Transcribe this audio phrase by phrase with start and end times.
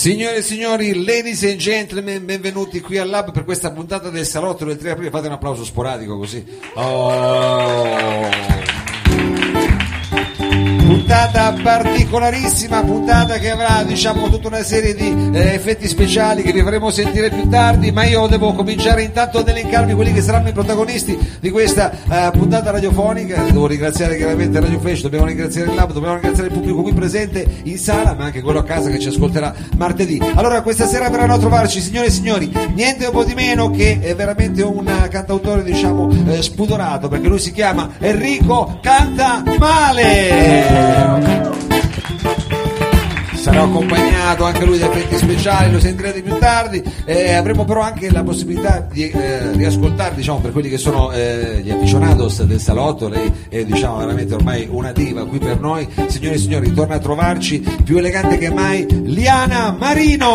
[0.00, 4.64] Signore e signori, ladies and gentlemen, benvenuti qui al Lab per questa puntata del salotto
[4.64, 5.10] del 3 aprile.
[5.10, 6.42] Fate un applauso sporadico così.
[6.72, 8.30] Oh.
[11.10, 16.62] Puntata particolarissima, puntata che avrà diciamo tutta una serie di eh, effetti speciali che vi
[16.62, 20.52] faremo sentire più tardi, ma io devo cominciare intanto ad elencarvi quelli che saranno i
[20.52, 23.42] protagonisti di questa eh, puntata radiofonica.
[23.42, 27.44] Devo ringraziare chiaramente Radio Flash, dobbiamo ringraziare il Lab, dobbiamo ringraziare il pubblico qui presente
[27.64, 30.22] in sala, ma anche quello a casa che ci ascolterà martedì.
[30.36, 33.98] Allora, questa sera verranno a trovarci, signore e signori, niente un po' di meno che
[34.00, 40.99] è veramente un cantautore, diciamo, eh, spudorato, perché lui si chiama Enrico Canta Male.
[43.40, 46.82] Sarà accompagnato anche lui da effetti speciali, lo sentirete più tardi.
[47.06, 51.60] Eh, avremo però anche la possibilità di eh, riascoltare, diciamo, per quelli che sono eh,
[51.62, 55.88] gli aficionados del salotto, lei è diciamo veramente ormai una diva qui per noi.
[56.06, 60.30] Signore e signori, torna a trovarci più elegante che mai Liana Marino.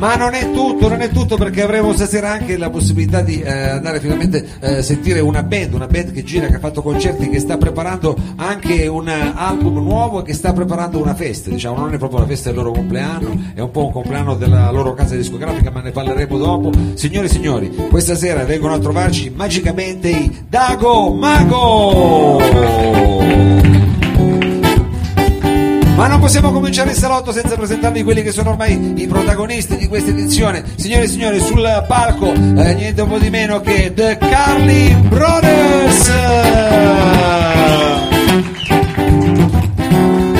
[0.00, 3.52] Ma non è tutto, non è tutto perché avremo stasera anche la possibilità di eh,
[3.52, 7.28] andare finalmente a eh, sentire una band, una band che gira, che ha fatto concerti,
[7.28, 11.92] che sta preparando anche un album nuovo e che sta preparando una festa, diciamo, non
[11.92, 15.16] è proprio la festa del loro compleanno, è un po' un compleanno della loro casa
[15.16, 16.72] discografica, ma ne parleremo dopo.
[16.94, 22.38] Signore e signori, questa sera vengono a trovarci magicamente i Dago Mago!
[26.00, 29.86] Ma non possiamo cominciare il salotto senza presentarvi quelli che sono ormai i protagonisti di
[29.86, 30.64] questa edizione.
[30.76, 36.10] Signore e signori, sul palco eh, niente un po' di meno che The Carly Brothers.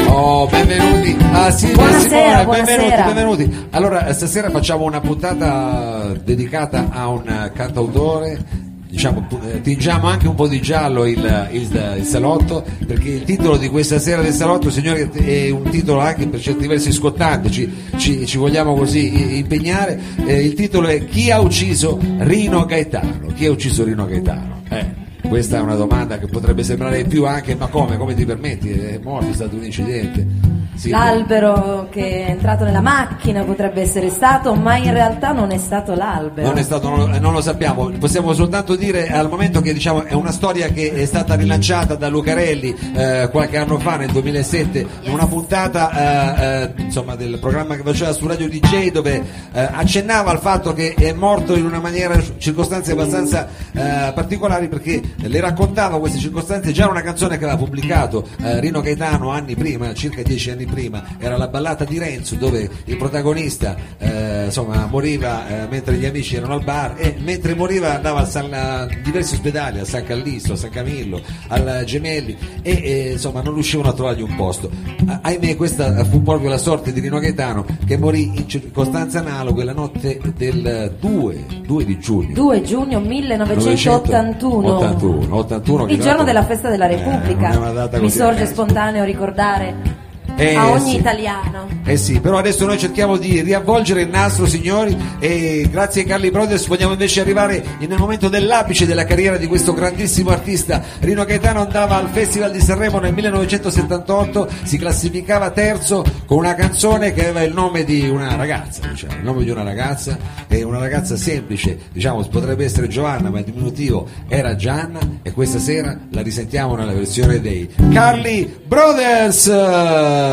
[0.09, 2.79] Oh, benvenuti a Silvia e Buonasera, Simone, buonasera.
[2.79, 3.67] benvenuti, benvenuti.
[3.73, 8.70] Allora, stasera facciamo una puntata dedicata a un cantautore.
[8.91, 13.57] Diciamo, eh, tingiamo anche un po' di giallo il, il- il salotto perché il titolo
[13.57, 17.71] di questa sera del salotto signori è un titolo anche per certi versi scottante ci,
[17.97, 23.29] ci- ci vogliamo così impegnare Eh, il titolo è Chi ha ucciso Rino Gaetano?
[23.35, 24.63] Chi ha ucciso Rino Gaetano?
[24.69, 24.87] Eh,
[25.29, 27.97] questa è una domanda che potrebbe sembrare più anche ma come?
[27.97, 28.71] Come ti permetti?
[28.71, 30.27] È morto, è stato un incidente
[30.75, 35.59] Sì, L'albero che è entrato nella macchina potrebbe essere stato, ma in realtà non è
[35.59, 36.49] stato l'albero.
[36.49, 40.15] Non, è stato, non, non lo sappiamo, possiamo soltanto dire al momento che diciamo, è
[40.15, 45.13] una storia che è stata rilanciata da Lucarelli eh, qualche anno fa, nel 2007, in
[45.13, 50.31] una puntata eh, eh, insomma, del programma che faceva su Radio DJ dove eh, accennava
[50.31, 55.99] al fatto che è morto in una maniera, circostanze abbastanza eh, particolari perché le raccontava
[55.99, 56.73] queste circostanze.
[56.73, 60.65] Già in una canzone che aveva pubblicato eh, Rino Gaetano anni prima, circa dieci anni
[60.65, 60.70] prima,
[61.19, 66.37] era la ballata di Renzo dove il protagonista eh, insomma, moriva eh, mentre gli amici
[66.37, 70.55] erano al bar e mentre moriva andava a, San- a diversi ospedali, a San Callisto,
[70.55, 74.71] a San Camillo, al Gemelli e eh, insomma non riuscivano a trovargli un posto.
[75.07, 79.65] Ah, ahimè questa fu proprio la sorte di Rino Gaetano che morì in circostanze analoghe
[79.65, 82.35] la notte del 2, 2 di giugno.
[82.35, 87.57] 2 giugno 1981, 81, 81 che il giorno della festa della eh, Repubblica.
[87.73, 90.09] data Mi sorge spontaneo ricordare
[90.41, 90.97] Eh, a ogni sì.
[90.97, 91.69] italiano.
[91.85, 96.31] Eh sì, però adesso noi cerchiamo di riavvolgere il nastro, signori, e grazie ai Carli
[96.31, 100.83] Brothers vogliamo invece arrivare nel momento dell'apice della carriera di questo grandissimo artista.
[101.01, 107.13] Rino Gaetano andava al Festival di Sanremo nel 1978, si classificava terzo con una canzone
[107.13, 110.17] che aveva il nome di una ragazza, diciamo, il nome di una ragazza,
[110.49, 115.59] e una ragazza semplice, diciamo, potrebbe essere Giovanna, ma il diminutivo era Gianna, e questa
[115.59, 120.29] sera la risentiamo nella versione dei Carli Brothers!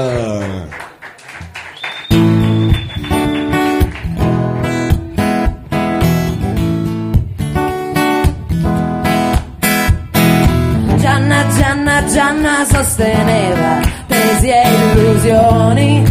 [10.97, 14.61] Gianna, Gianna, Gianna sosteneva tesi e
[14.93, 16.05] illusioni.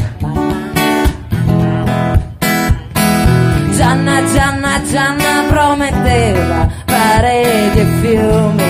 [3.76, 8.64] Gianna, Gianna, Gianna prometteva pareti e fiumi.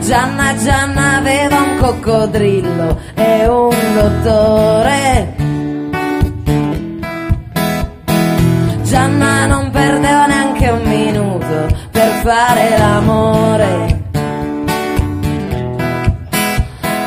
[0.00, 0.97] Gianna, Gianna
[2.08, 5.34] coccodrillo e un dottore.
[8.82, 14.02] Gianna non perdeva neanche un minuto per fare l'amore.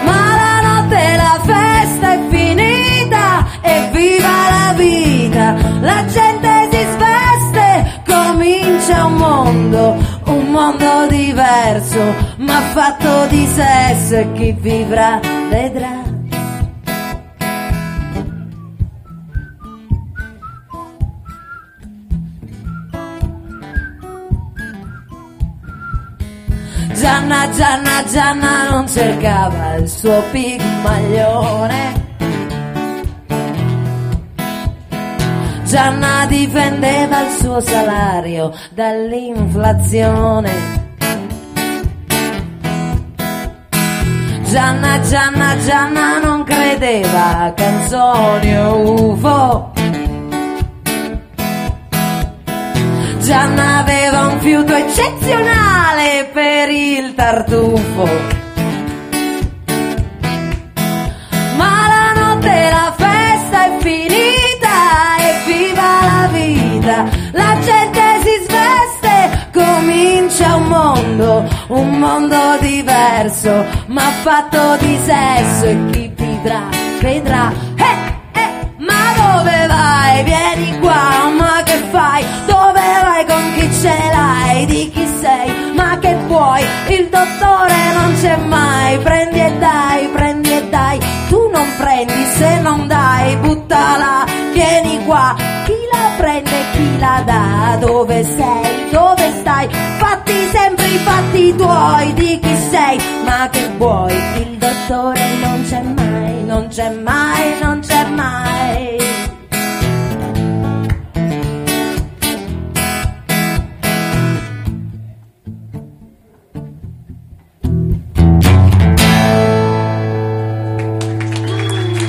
[0.03, 5.55] Ma la notte la festa è finita e viva la vita.
[5.81, 14.31] La gente si sveste, comincia un mondo, un mondo diverso, ma fatto di sesso e
[14.33, 16.01] chi vivrà vedrà.
[26.93, 31.99] Gianna, Gianna, Gianna non cercava il suo pigmaglione.
[35.63, 40.90] Gianna difendeva il suo salario dall'inflazione.
[44.51, 49.71] Gianna, Gianna, Gianna non credeva a canzoni UFO.
[53.19, 58.09] Gianna aveva un fiuto eccezionale per il tartufo.
[61.55, 67.09] Ma la notte la festa è finita e viva la vita.
[67.31, 71.47] La gente si sveste, comincia un mondo,
[71.81, 76.61] un mondo diverso, ma fatto di sesso e chi vedrà,
[76.99, 77.51] vedrà.
[77.75, 80.23] Eh, eh, ma dove vai?
[80.23, 82.23] Vieni qua, ma che fai?
[82.45, 83.25] Dove vai?
[83.25, 84.65] Con chi ce l'hai?
[84.65, 85.73] Di chi sei?
[85.73, 86.63] Ma che vuoi?
[86.87, 88.97] Il dottore non c'è mai.
[88.99, 90.99] Prendi e dai, prendi e dai.
[91.29, 94.25] Tu non prendi, se non dai, buttala.
[94.53, 95.35] Vieni qua.
[95.65, 97.77] Chi la prende, chi la dà?
[97.79, 98.89] Dove sei?
[98.91, 99.67] Dove stai?
[99.97, 100.20] Fatti
[100.51, 102.13] sempre i fatti tuoi.
[102.13, 102.99] Di chi sei?
[103.25, 104.13] Ma che vuoi?
[104.13, 108.99] Il dottore non c'è mai, non c'è mai, non c'è mai.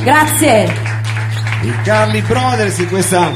[0.05, 0.73] Grazie.
[1.63, 3.31] I Carly Brothers in questa,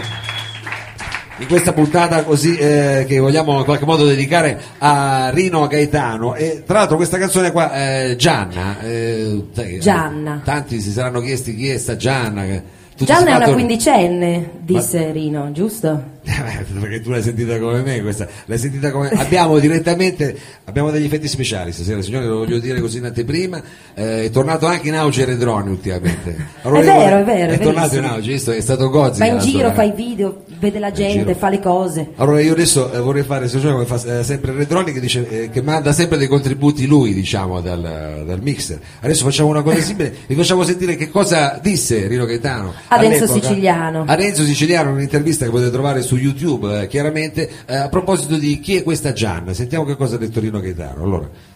[1.39, 6.35] in questa puntata così eh, che vogliamo in qualche modo dedicare a Rino Gaetano.
[6.35, 7.73] E tra l'altro questa canzone qua
[8.09, 9.45] eh, Gianna eh,
[9.81, 10.41] Gianna.
[10.45, 14.51] tanti si saranno chiesti chi è sta Gianna che- tu ti Gianna è una quindicenne,
[14.61, 16.15] disse Rino, giusto?
[16.27, 18.27] Eh, perché tu l'hai sentita come me questa.
[18.47, 22.99] L'hai sentita come abbiamo direttamente abbiamo degli effetti speciali stasera signori lo voglio dire così
[22.99, 23.63] in anteprima.
[23.95, 26.35] Eh, è tornato anche in auge Redroni ultimamente.
[26.63, 28.51] È vero, è vero, è è tornato in auge visto?
[28.51, 31.35] È stato Gozzi Va in giro, sua- fa i video, vede la gente, giro.
[31.35, 32.09] fa le cose.
[32.17, 35.51] Allora io adesso eh, vorrei fare stagione come fa eh, sempre Redroni che dice eh,
[35.51, 38.81] che manda sempre dei contributi lui diciamo dal, dal mixer.
[39.01, 43.25] Adesso facciamo una cosa simile, vi facciamo sentire che cosa disse Rino Gaetano A Renzo
[43.25, 43.41] all'epoca.
[43.41, 44.05] Siciliano.
[44.07, 48.61] A Renzo Siciliano, un'intervista che potete trovare su YouTube eh, chiaramente eh, a proposito di
[48.61, 49.53] chi è questa Gianna.
[49.55, 51.03] Sentiamo che cosa ha detto Rino Gaetano.
[51.03, 51.55] Allora.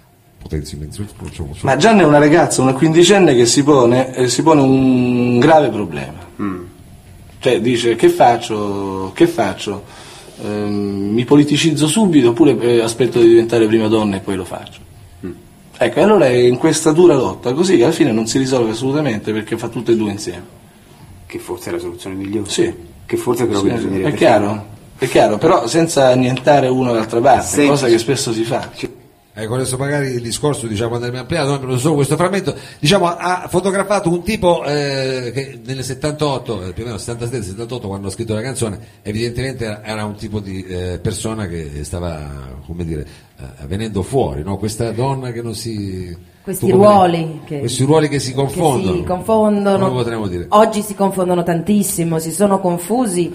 [1.60, 5.68] Ma Gianna è una ragazza, una quindicenne che si pone, eh, si pone un grave
[5.68, 6.18] problema.
[7.40, 9.82] Cioè dice che faccio, che faccio?
[10.42, 14.88] Ehm, mi politicizzo subito oppure eh, aspetto di diventare prima donna e poi lo faccio?
[15.82, 19.32] Ecco, allora è in questa dura lotta, così che alla fine non si risolve assolutamente
[19.32, 20.44] perché fa tutte e due insieme.
[21.24, 22.50] Che forse è la soluzione migliore.
[22.50, 22.70] Sì.
[23.06, 24.66] Che forse è quello che Sì, bisognerebbe è chiaro,
[24.98, 27.70] è chiaro, però senza annientare uno dall'altra parte, Semplice.
[27.70, 28.70] cosa che spesso si fa.
[29.32, 34.10] Ecco, adesso magari il discorso diciamo andrebbe ampliato, non solo questo frammento, diciamo ha fotografato
[34.10, 38.42] un tipo eh, che nel 78, eh, più o meno 77-78 quando ha scritto la
[38.42, 43.06] canzone, evidentemente era, era un tipo di eh, persona che stava, come dire,
[43.38, 44.58] eh, venendo fuori, no?
[44.58, 46.28] questa donna che non si...
[46.42, 48.92] Questi ruoli che, Questi ruoli che si confondono.
[48.92, 49.76] che si confondono.
[50.48, 53.30] Oggi si confondono tantissimo, si sono confusi.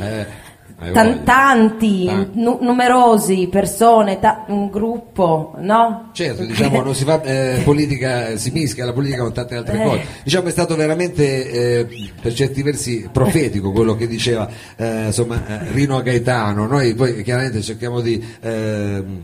[0.91, 6.09] Tan- tanti, nu- numerosi, persone, ta- un gruppo, no?
[6.11, 9.83] Certo, diciamo, non si fa eh, politica, si mischia la politica con tante altre Eh.
[9.85, 10.01] cose.
[10.23, 11.87] Diciamo è stato veramente eh,
[12.21, 16.67] per certi versi profetico quello che diceva eh, insomma, eh, Rino Gaetano.
[16.67, 19.23] Noi poi chiaramente cerchiamo di ehm,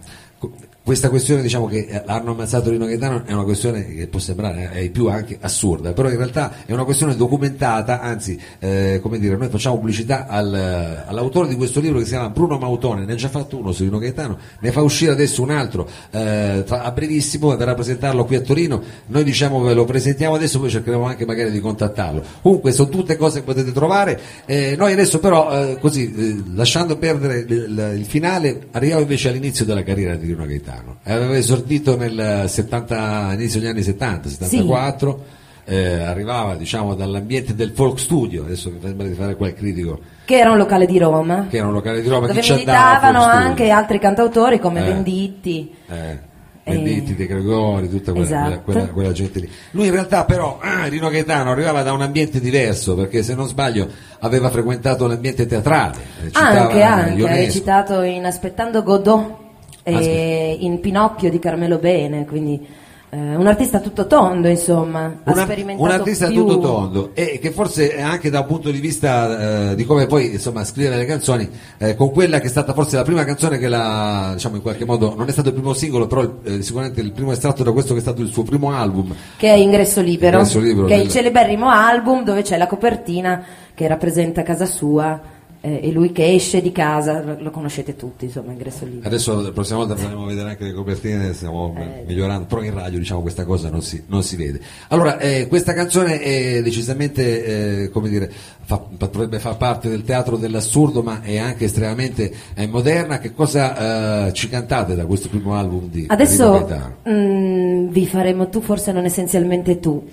[0.83, 4.71] questa questione diciamo che eh, hanno ammazzato Rino Gaetano è una questione che può sembrare
[4.73, 9.38] eh, più anche assurda, però in realtà è una questione documentata, anzi eh, come dire,
[9.38, 13.15] noi facciamo pubblicità al- all'autore di questo libro che si chiama Bruno Mautone, ne ha
[13.15, 16.91] già fatto uno su Rino Gaetano, ne fa uscire adesso un altro eh, tra- a
[16.91, 21.05] brevissimo, verrà a presentarlo qui a Torino, noi diciamo ve lo presentiamo adesso, poi cercheremo
[21.05, 22.23] anche magari di contattarlo.
[22.41, 27.45] Comunque sono tutte cose che potete trovare, Eh, noi adesso però eh, così, lasciando perdere
[27.47, 30.70] il- il finale, arriviamo invece all'inizio della carriera di Rino Gaetano.
[31.03, 35.23] Eh, Aveva esordito nel 70, inizio degli anni 70, 74,
[35.65, 40.37] eh, arrivava diciamo dall'ambiente del folk studio, adesso mi sembra di fare quel critico, Che
[40.37, 41.47] era un locale di Roma.
[41.49, 44.83] che era un locale di Roma, dove militavano anche altri cantautori come Eh.
[44.83, 45.73] Venditti.
[45.89, 46.29] Eh,
[46.63, 48.43] Eh, Venditti, De Gregori, tutta quella, esatto.
[48.43, 49.49] quella- quella- quella gente lì.
[49.71, 53.47] Lui in realtà però, ah, Rino Gaetano, arrivava da un ambiente diverso, perché se non
[53.47, 53.87] sbaglio
[54.19, 55.97] aveva frequentato l'ambiente teatrale.
[56.21, 59.39] recitava Anche, anche, ha recitato in Aspettando Godot
[59.83, 60.63] e Aspetta.
[60.63, 62.79] in Pinocchio di Carmelo Bene, quindi
[63.13, 65.45] eh, un artista tutto tondo, insomma, Una-
[65.75, 66.45] un artista più...
[66.45, 70.31] tutto tondo e che forse anche da un punto di vista eh, di come poi
[70.31, 73.67] insomma scrivere le canzoni eh, con quella che è stata forse la prima canzone che
[73.67, 77.11] la diciamo in qualche modo non è stato il primo singolo però eh, sicuramente il
[77.11, 80.38] primo estratto da questo che è stato il suo primo album che è Ingresso Libero,
[80.38, 85.19] Ingresso Libero che è il celeberrimo album dove c'è la copertina che rappresenta casa sua
[85.61, 89.07] eh, e lui che esce di casa, lo, lo conoscete tutti, insomma, Ingresso Libero.
[89.07, 92.03] adesso la prossima volta faremo vedere anche le copertine stiamo Eh.
[92.07, 95.73] migliorando però in radio diciamo questa cosa non si, non si vede allora eh, questa
[95.73, 98.31] canzone è decisamente eh, come dire
[98.63, 104.27] fa- potrebbe far parte del teatro dell'assurdo ma è anche estremamente eh, moderna che cosa
[104.27, 106.95] eh, ci cantate da questo primo album di Adesso Gaetano?
[107.09, 110.03] mm, vi faremo tu, forse non essenzialmente tu.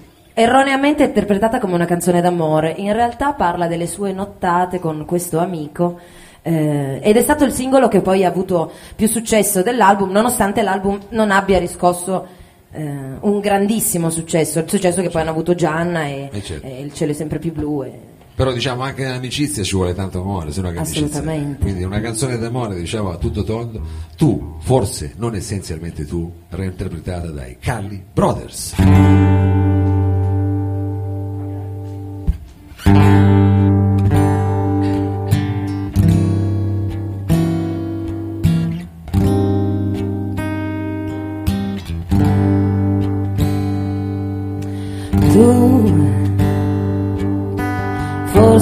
[0.40, 5.98] Erroneamente interpretata come una canzone d'amore, in realtà parla delle sue nottate con questo amico
[6.42, 10.96] eh, ed è stato il singolo che poi ha avuto più successo dell'album, nonostante l'album
[11.08, 12.24] non abbia riscosso
[12.70, 12.80] eh,
[13.18, 16.64] un grandissimo successo, il successo che poi hanno avuto Gianna e, Eh, certo.
[16.68, 17.82] e Il cielo è sempre più blu.
[17.82, 17.98] e-
[18.36, 21.04] Però diciamo anche nell'amicizia ci vuole tanto amore, se no che amicizia.
[21.06, 21.62] Assolutamente.
[21.62, 23.80] Quindi una canzone d'amore, diciamo a tutto tondo,
[24.16, 28.74] tu, forse non essenzialmente tu, reinterpretata dai Calli Brothers.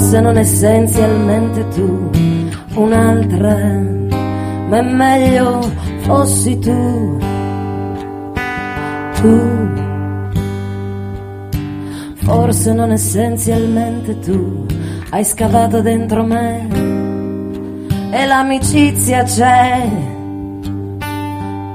[0.07, 2.09] Forse non essenzialmente tu,
[2.75, 3.57] un'altra,
[4.69, 5.59] ma è meglio
[6.03, 7.17] fossi tu,
[9.19, 9.39] tu,
[12.23, 14.65] forse non essenzialmente tu,
[15.09, 16.69] hai scavato dentro me
[18.09, 19.89] e l'amicizia c'è,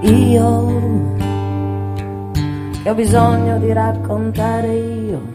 [0.01, 1.15] io
[2.83, 5.32] che ho bisogno di raccontare io.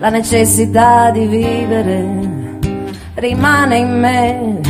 [0.00, 2.58] La necessità di vivere
[3.16, 4.60] rimane in me.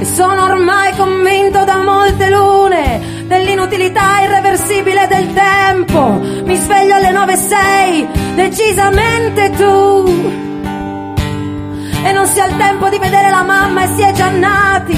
[0.00, 6.18] E sono ormai convinto da molte lune dell'inutilità irreversibile del tempo.
[6.44, 10.32] Mi sveglio alle 9.06, decisamente tu.
[12.02, 14.96] E non si ha il tempo di vedere la mamma e si è già nati.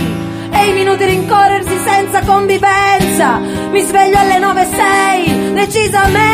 [0.52, 3.38] E i minuti rincorrersi senza convivenza.
[3.38, 6.31] Mi sveglio alle 9.06, decisamente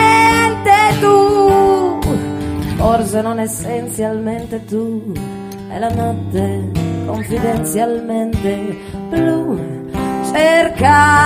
[3.08, 5.14] Forse non essenzialmente tu.
[5.70, 6.70] È la notte
[7.06, 8.76] confidenzialmente
[9.08, 9.58] blu.
[10.30, 11.16] Cercare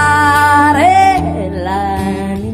[1.50, 2.51] l'anima.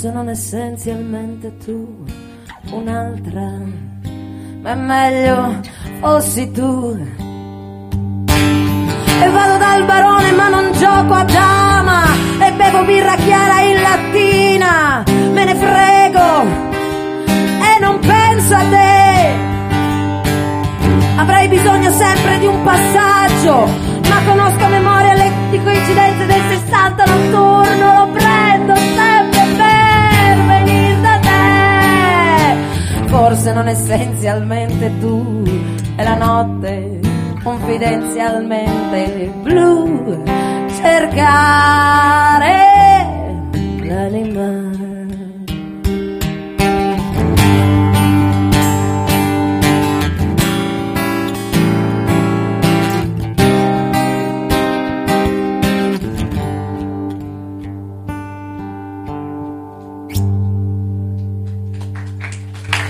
[0.00, 2.06] Forse non essenzialmente tu,
[2.70, 3.50] un'altra,
[4.62, 5.60] ma è meglio
[6.00, 6.96] fossi tu.
[9.22, 12.04] E vado dal barone ma non gioco a dama,
[12.40, 15.04] e bevo birra chiara in lattina,
[15.34, 16.44] me ne frego
[17.60, 19.34] e non penso a te.
[21.16, 23.68] Avrei bisogno sempre di un passaggio,
[24.08, 28.79] ma conosco a memoria le di coincidenze del 60 notturno, lo prendo
[33.10, 35.42] Forse non essenzialmente tu,
[35.96, 37.00] è la notte
[37.42, 40.22] confidenzialmente blu,
[40.80, 42.54] cercare
[43.82, 44.89] l'anima.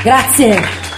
[0.02, 0.88] Grazie.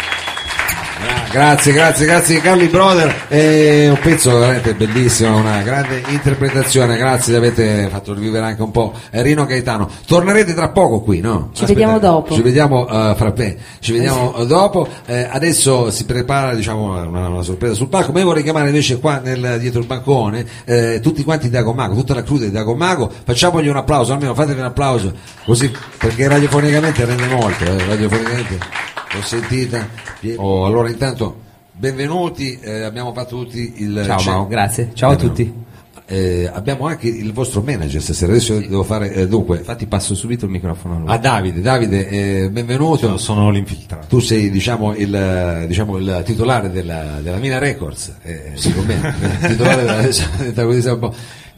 [1.33, 3.27] Grazie, grazie, grazie Carli Brother.
[3.27, 6.99] È un pezzo veramente bellissimo, una grande interpretazione.
[6.99, 9.89] Grazie, avete fatto rivivere anche un po' Rino Gaetano.
[10.07, 11.49] Tornerete tra poco qui, no?
[11.55, 12.35] Ci vediamo dopo.
[12.35, 14.87] Ci vediamo eh, fra me, ci vediamo eh, dopo.
[15.07, 19.01] Eh, adesso si prepara diciamo, una, una sorpresa sul palco, ma io vorrei chiamare invece
[19.01, 23.11] qua nel- dietro il bancone eh, tutti quanti di Dagomago, tutta la cruda di Dagomago.
[23.25, 25.15] Facciamogli un applauso, almeno fatevi un applauso,
[25.47, 29.89] così perché radiofonicamente rende molto, eh, radiofonicamente l'ho sentita.
[30.37, 31.41] Oh, allora intanto
[31.73, 34.91] benvenuti, eh, abbiamo fatto tutti il Ciao Mao, grazie.
[34.95, 35.23] Ciao a Eh, no.
[35.23, 35.61] tutti.
[36.05, 40.45] Eh, abbiamo anche il vostro manager stasera, adesso devo fare eh, dunque Infatti passo subito
[40.45, 41.09] il microfono a lui.
[41.09, 43.17] a Davide, Davide eh, benvenuto.
[43.17, 44.07] sono l'infiltrato.
[44.09, 48.53] Tu sei diciamo il, eh, diciamo, il titolare della, della Mina Records, eh,
[48.85, 50.03] bene, il titolare della,
[50.53, 51.13] della-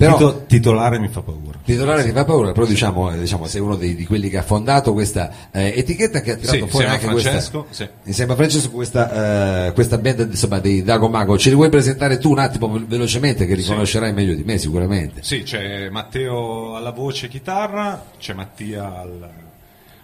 [0.04, 1.58] Però, Tito- titolare mi fa paura.
[1.64, 4.42] titolare ti fa paura, però diciamo, eh, diciamo sei uno dei- di quelli che ha
[4.42, 7.88] fondato questa eh, etichetta che ha tirato Sì, fuori anche questa, Francesco, sì.
[8.04, 11.38] insieme a Francesco questa, eh, questa band insomma, dei Dago Mago.
[11.38, 15.22] Ce li vuoi presentare tu un attimo ve- velocemente che riconoscerai meglio di me sicuramente?
[15.22, 19.28] Sì, c'è Matteo alla voce e chitarra, c'è Mattia al,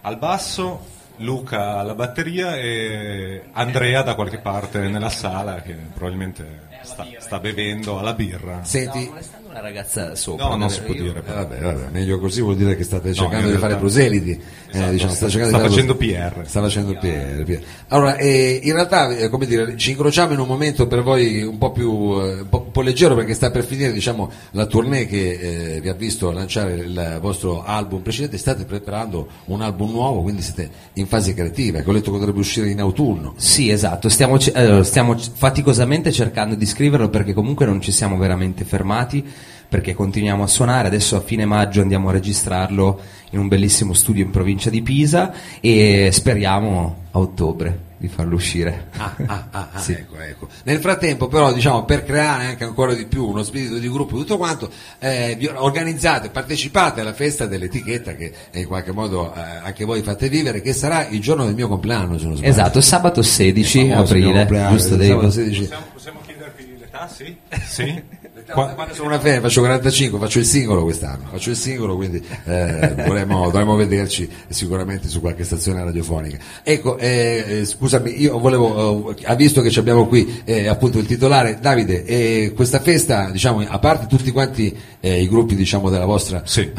[0.02, 7.06] al basso, Luca alla batteria e Andrea da qualche parte nella sala che probabilmente sta,
[7.18, 8.60] sta bevendo alla birra.
[8.62, 9.10] Senti,
[9.50, 10.48] una ragazza sopra.
[10.48, 11.18] No, non si può dire.
[11.18, 11.38] Eh, però.
[11.38, 14.30] vabbè, vabbè, meglio così vuol dire che state cercando in di fare proseliti.
[14.30, 14.40] eh,
[14.70, 16.46] Esatto, diciamo, sta- cercando sta di fare facendo PR.
[16.48, 17.42] Sta facendo PR.
[17.44, 17.60] PR.
[17.88, 21.58] Allora, eh, in realtà, eh, come dire, ci incrociamo in un momento per voi un
[21.58, 21.90] po' più
[22.20, 25.80] eh, un po', un po' leggero perché sta per finire diciamo, la tournée che eh,
[25.80, 28.38] vi ha visto lanciare il vostro album precedente.
[28.38, 31.80] State preparando un album nuovo, quindi siete in fase creativa.
[31.80, 33.34] Che ho letto che dovrebbe uscire in autunno.
[33.36, 39.24] Sì, esatto, stiamo, stiamo faticosamente cercando di scriverlo perché comunque non ci siamo veramente fermati,
[39.70, 43.00] perché continuiamo a suonare, adesso a fine maggio andiamo a registrarlo
[43.30, 48.88] in un bellissimo studio in provincia di Pisa e speriamo a ottobre di farlo uscire.
[48.96, 49.92] Ah, ah, ah, ah, Sì.
[49.92, 50.48] ecco, ecco.
[50.64, 54.18] Nel frattempo, però, diciamo, per creare anche ancora di più uno spirito di gruppo e
[54.18, 59.84] tutto quanto, eh, organizzate, partecipate alla festa dell'etichetta che eh, in qualche modo eh, anche
[59.84, 62.50] voi fate vivere, che sarà il giorno del mio compleanno, se non sbaglio.
[62.50, 65.60] Esatto, sabato 16 Il famoso mio aprile, compleanno, giusto 16.
[65.60, 67.06] Possiamo, possiamo chiederti l'età?
[67.06, 67.36] Sì?
[67.68, 68.02] Sì?
[68.52, 72.24] Qua- Quando sono una femmina faccio 45, faccio il singolo quest'anno, faccio il singolo quindi
[72.44, 76.38] eh, vorremmo, dovremmo vederci sicuramente su qualche stazione radiofonica.
[76.62, 81.06] Ecco, eh, eh, scusami, io volevo, eh, ha visto che abbiamo qui eh, appunto il
[81.06, 86.42] titolare, Davide, eh, questa festa, diciamo, a parte tutti quanti i gruppi diciamo, della vostra
[86.44, 86.70] Sì.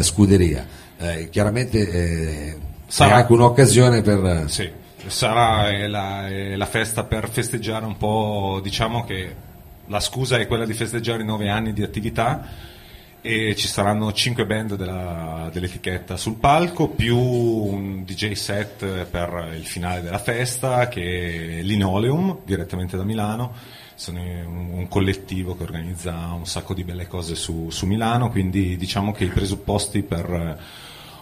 [0.00, 0.66] scuderia,
[1.30, 4.44] chiaramente Sarà- anche un'occasione per...
[4.48, 4.68] Sì,
[5.06, 9.46] sarà la, la festa per festeggiare un po', diciamo che
[9.88, 12.76] la scusa è quella di festeggiare i nove anni di attività
[13.20, 16.16] e ci saranno cinque band della- dell'etichetta.
[16.16, 22.96] Sul palco più un DJ set per il finale della festa che è Linoleum direttamente
[22.96, 23.52] da Milano.
[23.94, 29.10] Sono un, collettivo che organizza un sacco di belle cose su, su Milano quindi diciamo
[29.10, 30.56] che i presupposti per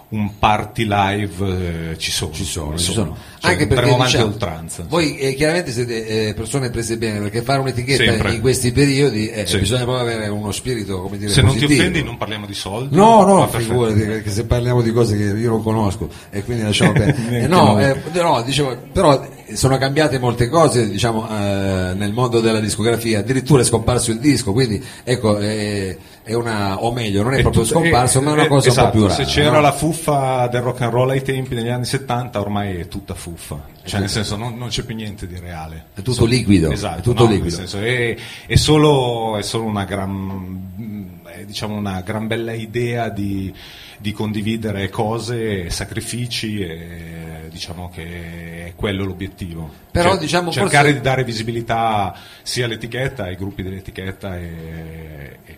[0.08, 3.16] un party live eh, ci sono Ci sono, ci sono.
[3.40, 4.84] cioè, Anche perché diciamo, oltranza.
[4.88, 8.34] voi eh, chiaramente siete eh, persone prese bene perché fare un'etichetta Sempre.
[8.34, 9.58] in questi periodi eh, Sì.
[9.58, 11.80] bisogna proprio avere uno spirito come dire Se non ti positivo.
[11.82, 12.94] offendi non parliamo di soldi.
[12.94, 13.64] No, no, perfetto.
[13.64, 17.14] figurati, perché se parliamo di cose che io non conosco e quindi lasciamo perdere.
[17.42, 17.82] Eh, no, noi.
[17.84, 23.62] eh, no, dicevo, però sono cambiate molte cose diciamo, eh, nel mondo della discografia, addirittura
[23.62, 25.96] è scomparso il disco, quindi ecco, è
[26.34, 28.66] una, o meglio, non è, È proprio tutto- scomparso, è- ma è una è- cosa
[28.68, 29.14] un esatto, po' più rara.
[29.14, 29.60] Se c'era no?
[29.60, 33.74] la fuffa del rock and roll ai tempi negli anni 70, ormai è tutta fuffa.
[33.84, 35.86] Cioè, nel senso, non, non c'è più niente di reale.
[35.94, 37.54] È tutto liquido, Esatto, è tutto no, liquido.
[37.54, 38.16] senso, è,
[38.56, 43.54] solo, è solo una gran, è, diciamo una gran bella idea di,
[43.98, 49.70] di condividere cose, sacrifici e diciamo che è quello l'obiettivo.
[49.92, 52.12] Però, Cioè, diciamo, cercare forse- di dare visibilità
[52.42, 55.56] sia all'etichetta, ai gruppi dell'etichetta e- e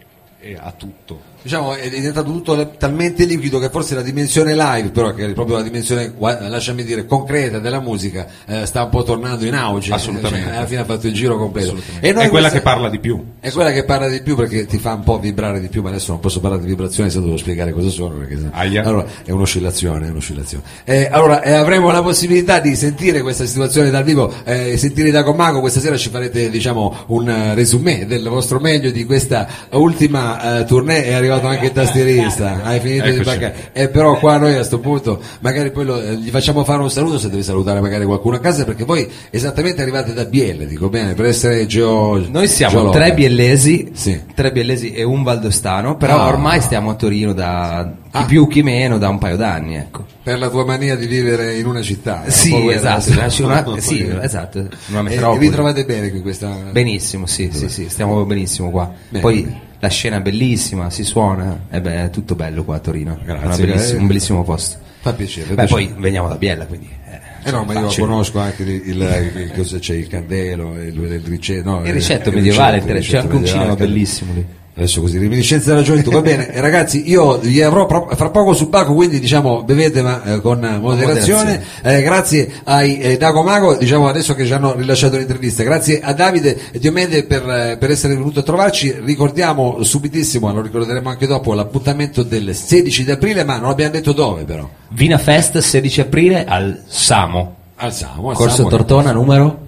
[0.57, 1.21] a tutto.
[1.43, 5.57] Diciamo, è diventato tutto talmente liquido che forse la dimensione live, però che è proprio
[5.57, 9.93] la dimensione, lasciami dire, concreta della musica, eh, sta un po' tornando in auge.
[9.93, 10.47] Assolutamente.
[10.47, 11.77] Cioè, alla fine ha fatto il giro completo.
[12.01, 13.25] E è quella questa- che parla di più.
[13.41, 15.89] È quella che parla di più perché ti fa un po' vibrare di più, ma
[15.91, 18.17] adesso non posso parlare di vibrazioni se devo spiegare cosa sono.
[18.17, 18.83] Perché Aia.
[18.83, 20.63] allora, è un'oscillazione, è un'oscillazione.
[20.85, 25.23] Eh, allora, eh, avremo la possibilità di sentire questa situazione dal vivo, eh, sentire da
[25.23, 30.61] Comago, questa sera ci farete diciamo un eh, resumé del vostro meglio di questa ultima
[30.61, 33.25] eh, tournée, è arrivato anche il tastierista, hai finito di Eccoci.
[33.25, 33.55] paccare.
[33.73, 36.91] Eh, però qua noi a sto punto magari poi lo- eh, gli facciamo fare un
[36.91, 40.89] saluto se devi salutare magari qualcuno a casa perché voi esattamente arrivate da Bielle, dico
[40.89, 42.17] bene, per essere geo...
[42.29, 42.99] Noi siamo geologa.
[42.99, 44.21] tre biellesi, Sì.
[44.35, 46.27] tre biellesi e un valdostano, però Ah.
[46.29, 48.25] ormai stiamo a Torino da Ah.
[48.25, 50.05] più chi meno da un paio d'anni, ecco.
[50.23, 52.23] Per la tua mania di vivere in una città.
[52.25, 53.11] un Sì, quella- esatto,
[53.45, 55.39] una- una- sì, esatto, una E metropoli.
[55.47, 56.49] vi trovate bene qui questa...
[56.71, 58.91] Benissimo, sì, sì, sì, stiamo benissimo qua.
[59.09, 59.23] Bene.
[59.23, 63.19] Poi la scena è bellissima, si suona, e beh, è tutto bello qua a Torino.
[63.23, 63.97] Grazie, È una belliss- eh.
[63.97, 64.79] un bellissimo posto.
[65.01, 65.49] Fa piacere.
[65.55, 65.85] Beh, piacere.
[65.87, 66.89] poi veniamo da Biella, quindi.
[67.11, 68.07] eh, Eh no, ma io facile.
[68.07, 72.31] conosco anche il, il- il- cosa c'è, il candelo, il, il ricetto, no, Il ricetto
[72.31, 74.47] eh, medievale, ricetto, il c'è anche un ricetto cinema bellissimo lì.
[74.79, 78.69] Adesso così, reminiscenza della gioventù, va bene, ragazzi, io vi avrò pro- fra poco sul
[78.69, 81.61] palco, quindi diciamo bevete ma eh, con moderazione.
[81.83, 86.13] Eh, grazie ai eh, Dago Mago, diciamo adesso che ci hanno rilasciato l'intervista, grazie a
[86.13, 88.95] Davide Diomede per, eh, per essere venuto a trovarci.
[89.05, 94.13] Ricordiamo subitissimo, lo ricorderemo anche dopo, l'appuntamento del 16 di aprile, ma non abbiamo detto
[94.13, 94.71] dove però.
[94.91, 99.59] Vina Fest 16 aprile al Samo, Al Samo, al Corso Samo, Tortona numero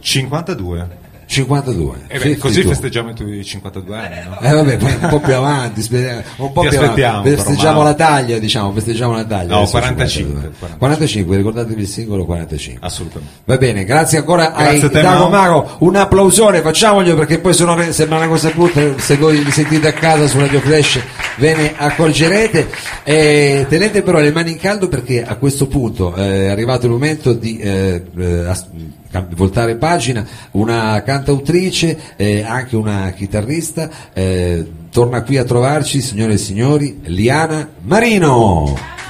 [0.00, 1.01] 52.
[1.32, 1.96] 52.
[2.08, 2.72] E beh, così 52.
[2.74, 4.38] festeggiamo i tuoi 52 anni, no?
[4.40, 7.30] Eh vabbè, poi un po' più avanti, speriamo- un po' Ti più avanti.
[7.30, 9.48] festeggiamo però, la taglia, diciamo, festeggiamo la taglia.
[9.54, 10.76] No, Adesso 45, 52.
[10.78, 12.86] 45, ricordatevi il singolo 45.
[12.86, 13.34] Assolutamente.
[13.44, 15.28] Va bene, grazie ancora Grazie ai a te, Dago.
[15.28, 19.50] Mago, un applausone, facciamoglielo perché poi se no sembra una cosa brutta, se voi li
[19.50, 21.00] sentite a casa su Radio Flash
[21.38, 22.68] ve ne accorgerete.
[23.04, 26.92] Eh, tenete però le mani in caldo perché a questo punto eh, è arrivato il
[26.92, 28.44] momento di eh, eh,
[29.20, 36.38] voltare pagina, una cantautrice, eh, anche una chitarrista, eh, torna qui a trovarci, signore e
[36.38, 39.01] signori, Liana Marino.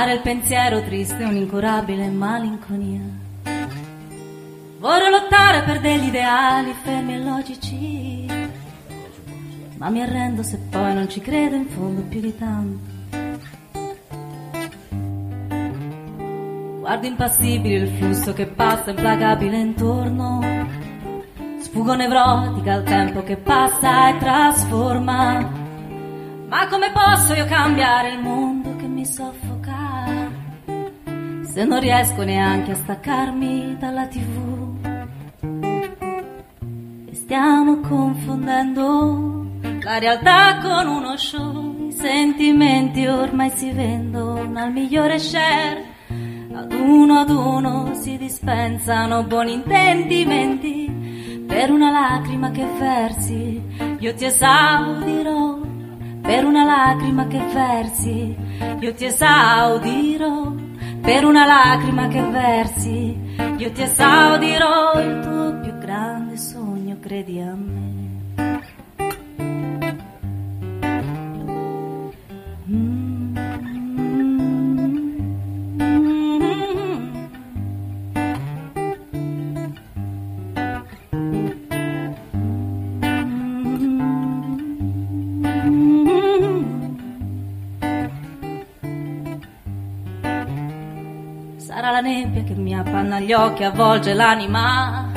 [0.00, 3.02] Sarà il pensiero triste, un'incurabile malinconia.
[4.78, 8.26] Vorrei lottare per degli ideali fermi e logici.
[9.76, 12.90] Ma mi arrendo se poi non ci credo in fondo più di tanto.
[16.78, 20.40] Guardo impassibile il flusso che passa implacabile intorno.
[21.58, 25.46] Sfugo nevrotica al tempo che passa e trasforma.
[26.48, 29.49] Ma come posso io cambiare il mondo che mi soffoca?
[31.50, 34.86] Se non riesco neanche a staccarmi dalla tv.
[37.06, 39.46] E stiamo confondendo
[39.80, 41.88] la realtà con uno show.
[41.88, 45.86] I sentimenti ormai si vendono al migliore share.
[46.54, 51.44] Ad uno ad uno si dispensano buoni intendimenti.
[51.48, 53.60] Per una lacrima che versi,
[53.98, 55.58] io ti esaudirò.
[56.22, 58.36] Per una lacrima che versi,
[58.78, 60.68] io ti esaudirò.
[61.02, 63.18] Per una lacrima che versi,
[63.56, 65.00] io ti esaudirò.
[65.00, 67.89] Il tuo più grande sogno, credi a me.
[92.50, 95.08] Che mi appanna gli occhi, avvolge l'anima.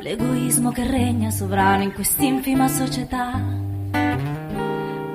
[0.00, 3.32] L'egoismo che regna sovrano in quest'infima società.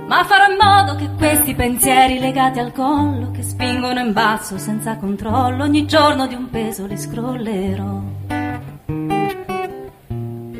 [0.06, 4.98] Ma farò in modo che questi pensieri legati al collo, che spingono in basso senza
[4.98, 8.02] controllo, ogni giorno di un peso li scrollerò.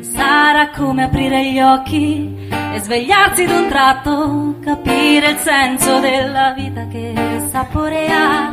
[0.00, 7.14] Sarà come aprire gli occhi e svegliarsi d'un tratto, capire il senso della vita che
[7.50, 8.51] saporea,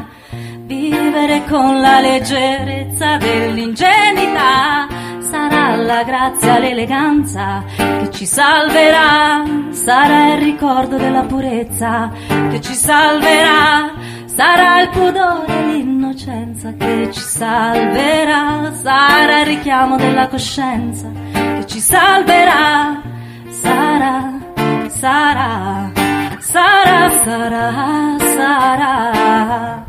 [0.70, 4.88] vivere con la leggerezza dell'ingenuità.
[5.20, 12.12] Sarà la grazia, l'eleganza che ci salverà, sarà il ricordo della purezza
[12.52, 13.94] che ci salverà,
[14.26, 23.02] sarà il pudore, l'innocenza che ci salverà, sarà il richiamo della coscienza che ci salverà,
[23.50, 24.40] sarà,
[24.88, 25.92] sarà,
[26.40, 29.10] sarà, sarà, sarà.
[29.20, 29.89] Sarà,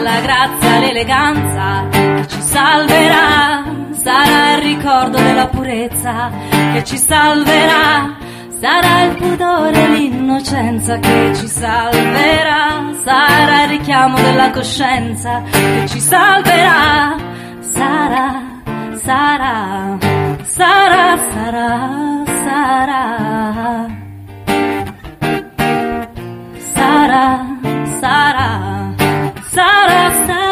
[0.00, 1.97] la grazia, l'eleganza
[2.58, 6.30] salverà, sarà il ricordo della purezza
[6.72, 8.16] che ci salverà,
[8.58, 16.00] sarà il pudore e l'innocenza che ci salverà, sarà il richiamo della coscienza che ci
[16.00, 17.16] salverà,
[17.60, 18.42] sarà,
[19.04, 19.98] sarà,
[20.42, 23.96] sarà, sarà, sarà.
[26.74, 27.46] Sarà,
[28.00, 28.94] sarà,
[29.50, 30.47] sarà, sarà,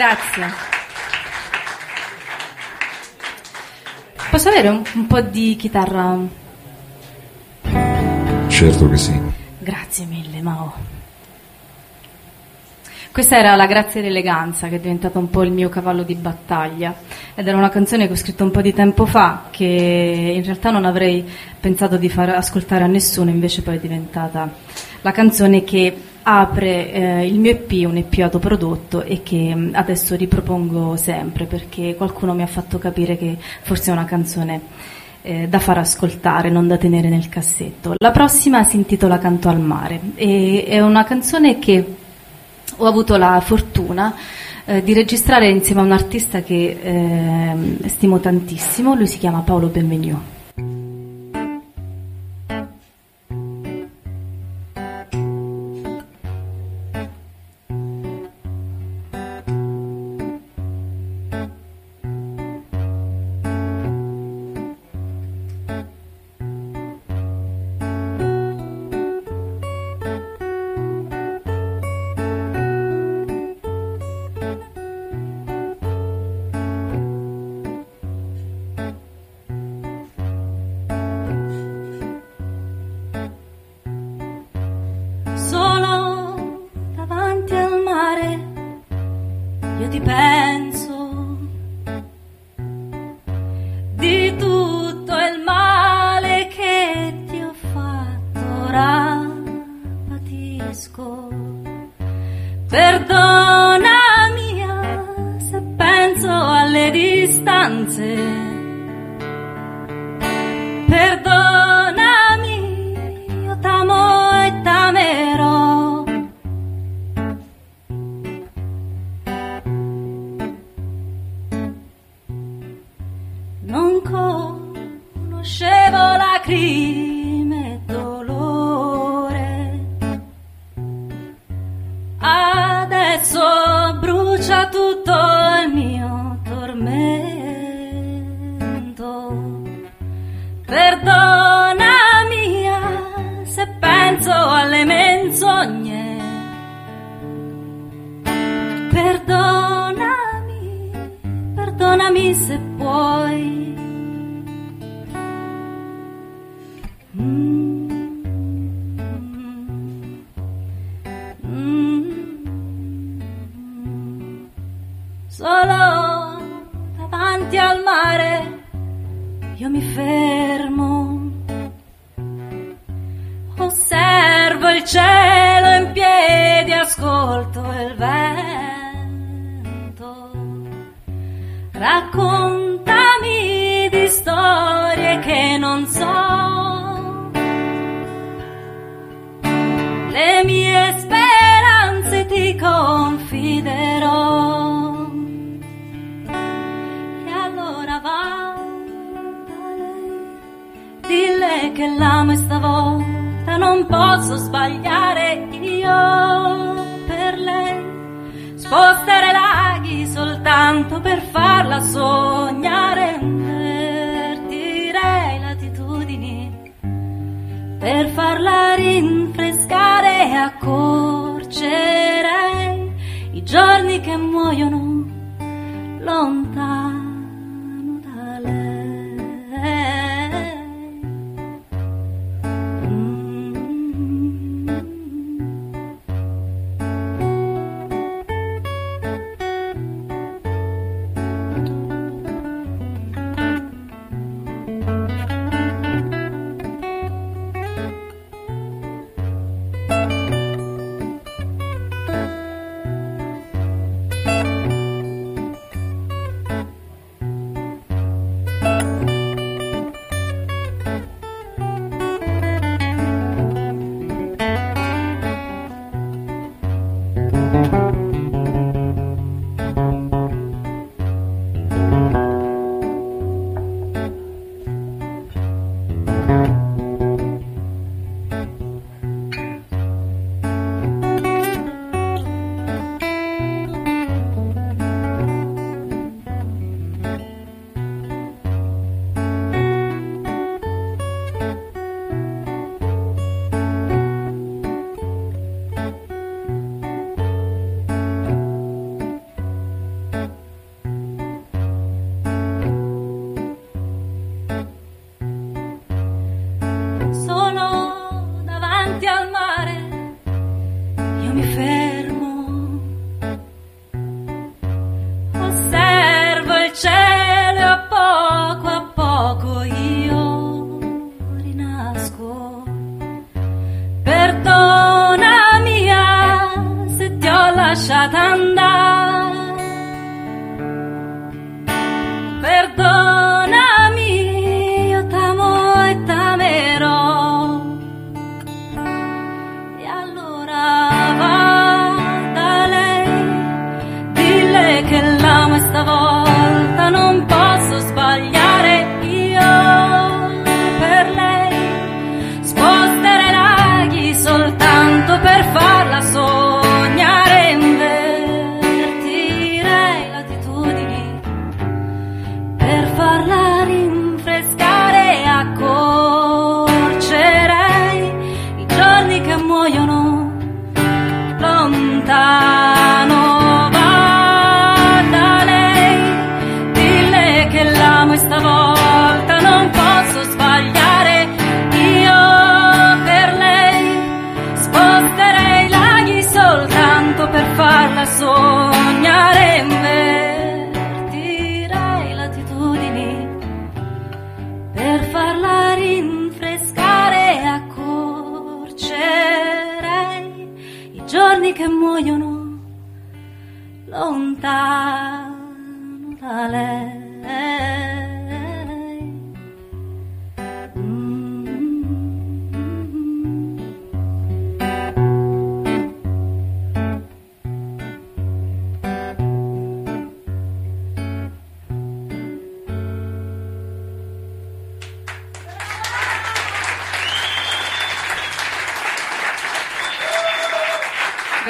[0.00, 0.46] Grazie.
[4.30, 6.18] Posso avere un, un po' di chitarra?
[8.48, 9.20] Certo che sì.
[9.58, 10.74] Grazie mille, Mao.
[13.12, 16.14] Questa era La grazia e l'eleganza, che è diventata un po' il mio cavallo di
[16.14, 16.94] battaglia.
[17.34, 20.70] Ed era una canzone che ho scritto un po' di tempo fa, che in realtà
[20.70, 21.28] non avrei
[21.60, 24.50] pensato di far ascoltare a nessuno, invece poi è diventata
[25.02, 30.14] la canzone che apre eh, il mio EP, un EP autoprodotto e che mh, adesso
[30.16, 34.60] ripropongo sempre perché qualcuno mi ha fatto capire che forse è una canzone
[35.22, 37.94] eh, da far ascoltare, non da tenere nel cassetto.
[37.98, 41.94] La prossima si intitola Canto al mare e è una canzone che
[42.76, 44.14] ho avuto la fortuna
[44.64, 49.68] eh, di registrare insieme a un artista che ehm, stimo tantissimo, lui si chiama Paolo
[49.68, 50.38] Benvenu.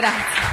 [0.01, 0.49] Grazie.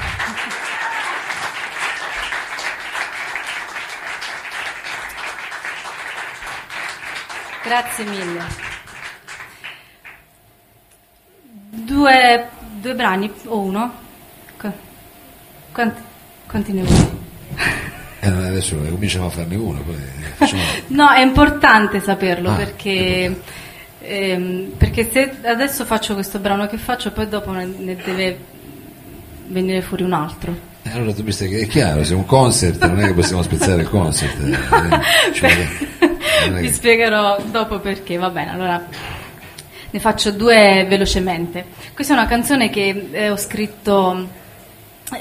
[7.63, 8.41] Grazie mille.
[11.69, 12.47] Due,
[12.79, 13.93] due brani o uno?
[14.57, 14.71] Qu-
[15.71, 16.01] Quanti,
[16.47, 17.09] quanti ne vuoi?
[18.19, 19.83] Eh, adesso cominciamo a farne uno,
[20.35, 20.61] facciamo...
[20.87, 23.41] No, è importante saperlo Ah, perché,
[23.99, 28.55] ehm, perché se adesso faccio questo brano che faccio, poi dopo ne deve
[29.47, 30.55] venire fuori un altro.
[30.83, 33.41] Eh, Allora tu mi stai è chiaro, se è un concert non è che possiamo
[33.41, 34.37] spezzare il concert.
[34.39, 35.45] eh,
[36.45, 38.85] eh, Vi che- spiegherò dopo perché, va bene, allora
[39.89, 41.65] ne faccio due velocemente.
[41.93, 44.27] Questa è una canzone che eh, ho scritto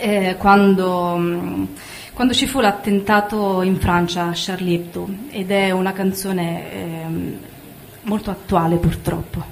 [0.01, 1.69] eh, quando, mh,
[2.13, 7.39] quando ci fu l'attentato in Francia a Charlie Hebdo ed è una canzone ehm,
[8.03, 9.45] molto attuale purtroppo.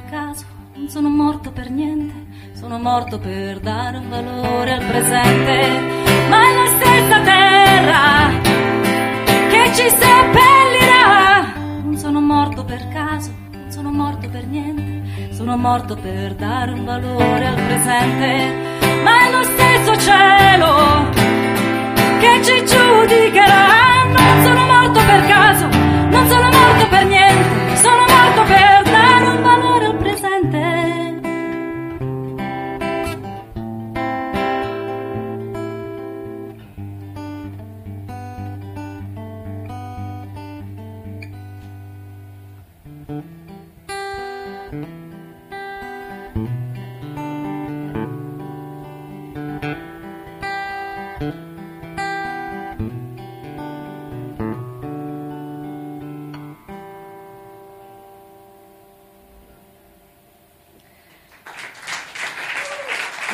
[0.00, 0.44] Per caso,
[0.74, 2.14] non sono morto per niente,
[2.54, 5.68] sono morto per dare un valore al presente,
[6.28, 8.30] ma è la stessa terra
[9.50, 11.52] che ci seppellirà.
[11.82, 16.84] Non sono morto per caso, non sono morto per niente, sono morto per dare un
[16.84, 21.08] valore al presente, ma è lo stesso cielo
[22.20, 23.88] che ci giudicherà.
[24.06, 27.19] Non sono morto per caso, non sono morto per niente,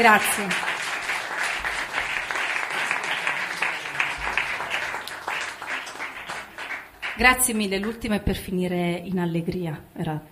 [0.06, 0.46] Grazie.
[7.16, 10.22] Grazie mille, l'ultima è per finire in allegria, era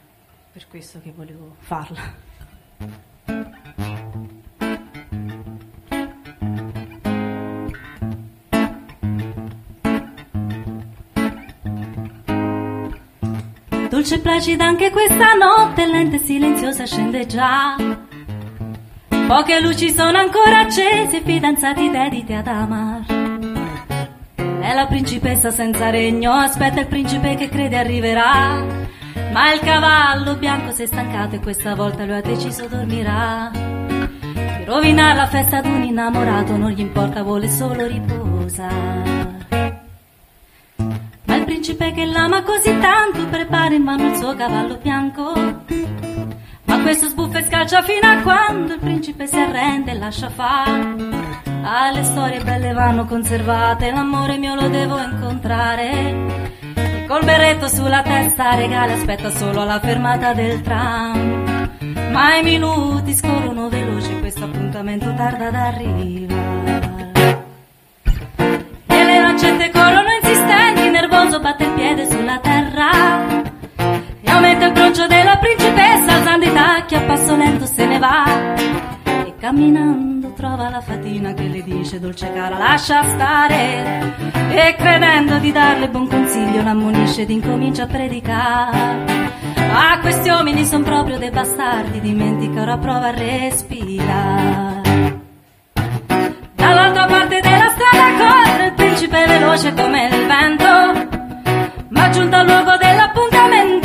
[0.53, 2.15] per questo che volevo farla.
[13.89, 17.75] Dolce e placida anche questa notte, lenta e silenziosa scende già.
[19.27, 23.05] Poche luci sono ancora accese, fidanzati dediti ad amar.
[24.37, 28.63] È la principessa senza regno, aspetta il principe che crede arriverà.
[29.33, 33.51] Ma il cavallo bianco si è stancato e questa volta lui ha deciso dormirà.
[33.53, 39.33] Di rovinare la festa ad un innamorato non gli importa, vuole solo riposare.
[41.25, 45.33] Ma il principe che l'ama così tanto prepara in mano il suo cavallo bianco.
[46.75, 50.97] Ma questo sbuffa e scalcia fino a quando il principe si arrende e lascia fare.
[51.63, 57.05] Ah, le storie belle vanno conservate, l'amore mio lo devo incontrare.
[57.07, 61.71] Col berretto sulla testa regale aspetta solo alla fermata del tram.
[62.11, 67.43] Ma i minuti scorrono veloci, questo appuntamento tarda ad arrivare.
[68.87, 73.54] E le lancette corrono insistenti, nervoso batte il piede sulla terra.
[74.95, 78.55] Broncio della principessa, alzando i tacchi a passo lento se ne va.
[79.27, 84.15] E camminando trova la fatina che le dice dolce cara lascia stare.
[84.51, 89.33] E credendo di darle buon consiglio l'ammonisce ed incomincia a predicare.
[89.73, 94.83] Ah, questi uomini son proprio dei bastardi, dimentica ora prova a respirare.
[96.55, 101.09] Dall'altra parte della strada corre il principe veloce come il vento.
[101.89, 103.84] Ma giunto al luogo dell'appuntamento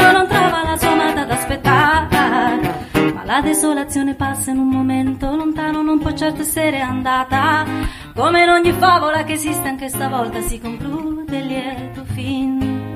[3.39, 7.65] la desolazione passa in un momento, lontano non può certo essere andata.
[8.13, 12.95] Come in ogni favola che esiste anche stavolta si conclude il lieto fin.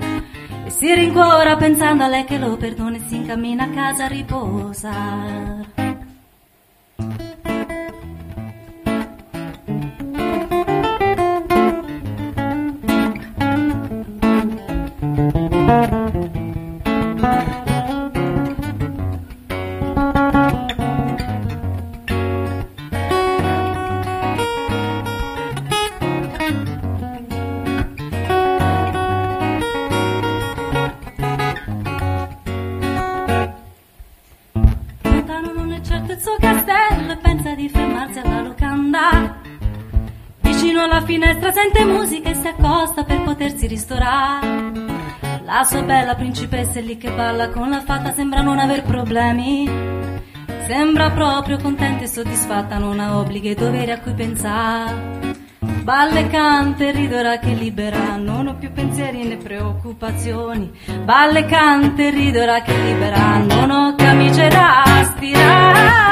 [0.66, 4.08] E si rincuora pensando a lei che lo perdona e si incammina a casa a
[4.08, 5.93] riposare.
[45.64, 49.66] La sua bella principessa è lì che balla con la fata, sembra non aver problemi.
[50.68, 55.32] Sembra proprio contenta e soddisfatta, non ha obblighi e doveri a cui pensare.
[55.59, 60.70] Balla e canta e ride ora che libera, non ho più pensieri né preoccupazioni.
[61.05, 64.84] Balla e canta e ride ora che libera, non ho camicie da
[65.16, 66.03] stirare.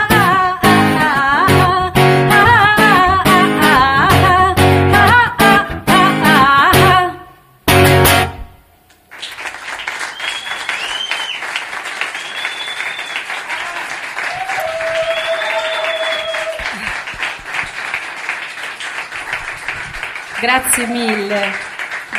[20.51, 21.39] Grazie mille.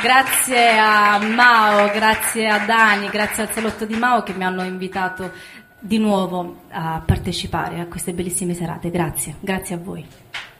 [0.00, 5.32] Grazie a Mao, grazie a Dani, grazie al salotto di Mao che mi hanno invitato
[5.78, 8.90] di nuovo a partecipare a queste bellissime serate.
[8.90, 10.06] Grazie, grazie a voi.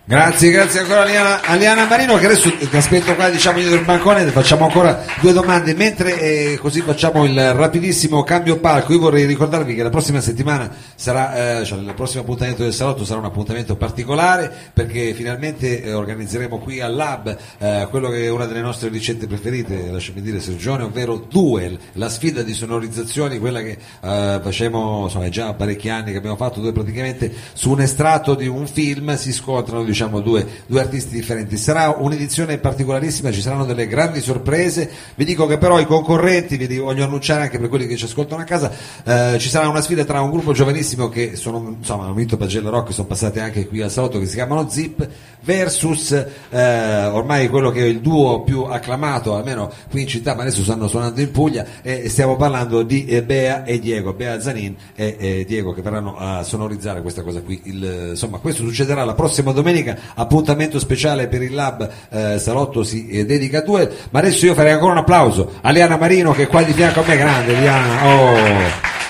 [0.05, 3.77] Grazie, grazie ancora a Liana, a Liana Marino che adesso ti aspetto qua diciamo dietro
[3.77, 8.93] il bancone, facciamo ancora due domande mentre eh, così facciamo il rapidissimo cambio palco.
[8.93, 13.05] Io vorrei ricordarvi che la prossima settimana sarà, eh, cioè il prossimo appuntamento del salotto
[13.05, 18.29] sarà un appuntamento particolare perché finalmente eh, organizzeremo qui al Lab eh, quello che è
[18.29, 23.61] una delle nostre ricette preferite, lasciami dire Sergione, ovvero Duel, la sfida di sonorizzazioni, quella
[23.61, 27.81] che eh, facciamo insomma, è già parecchi anni che abbiamo fatto, dove praticamente su un
[27.83, 31.57] estratto di un film si scontrano diciamo due, due artisti differenti.
[31.57, 34.91] Sarà un'edizione particolarissima, ci saranno delle grandi sorprese.
[35.15, 38.43] Vi dico che però i concorrenti, vi voglio annunciare anche per quelli che ci ascoltano
[38.43, 38.71] a casa,
[39.05, 42.71] eh, ci sarà una sfida tra un gruppo giovanissimo che sono, insomma, hanno vinto Pagella
[42.71, 45.09] Rock, sono passati anche qui al salotto, che si chiamano Zip,
[45.43, 46.13] versus
[46.51, 50.63] eh, ormai quello che è il duo più acclamato, almeno qui in città, ma adesso
[50.63, 55.17] stanno suonando in Puglia, e stiamo parlando di eh, Bea e Diego, Bea Zanin e
[55.19, 57.61] eh, Diego che verranno a sonorizzare questa cosa qui.
[57.65, 63.09] Il, insomma, questo succederà la prossima domenica, appuntamento speciale per il Lab eh, Salotto si
[63.09, 66.45] eh, dedica a due, ma adesso io farei ancora un applauso a Liana Marino che
[66.45, 68.37] è qua di fianco a me, grande Liana, oh,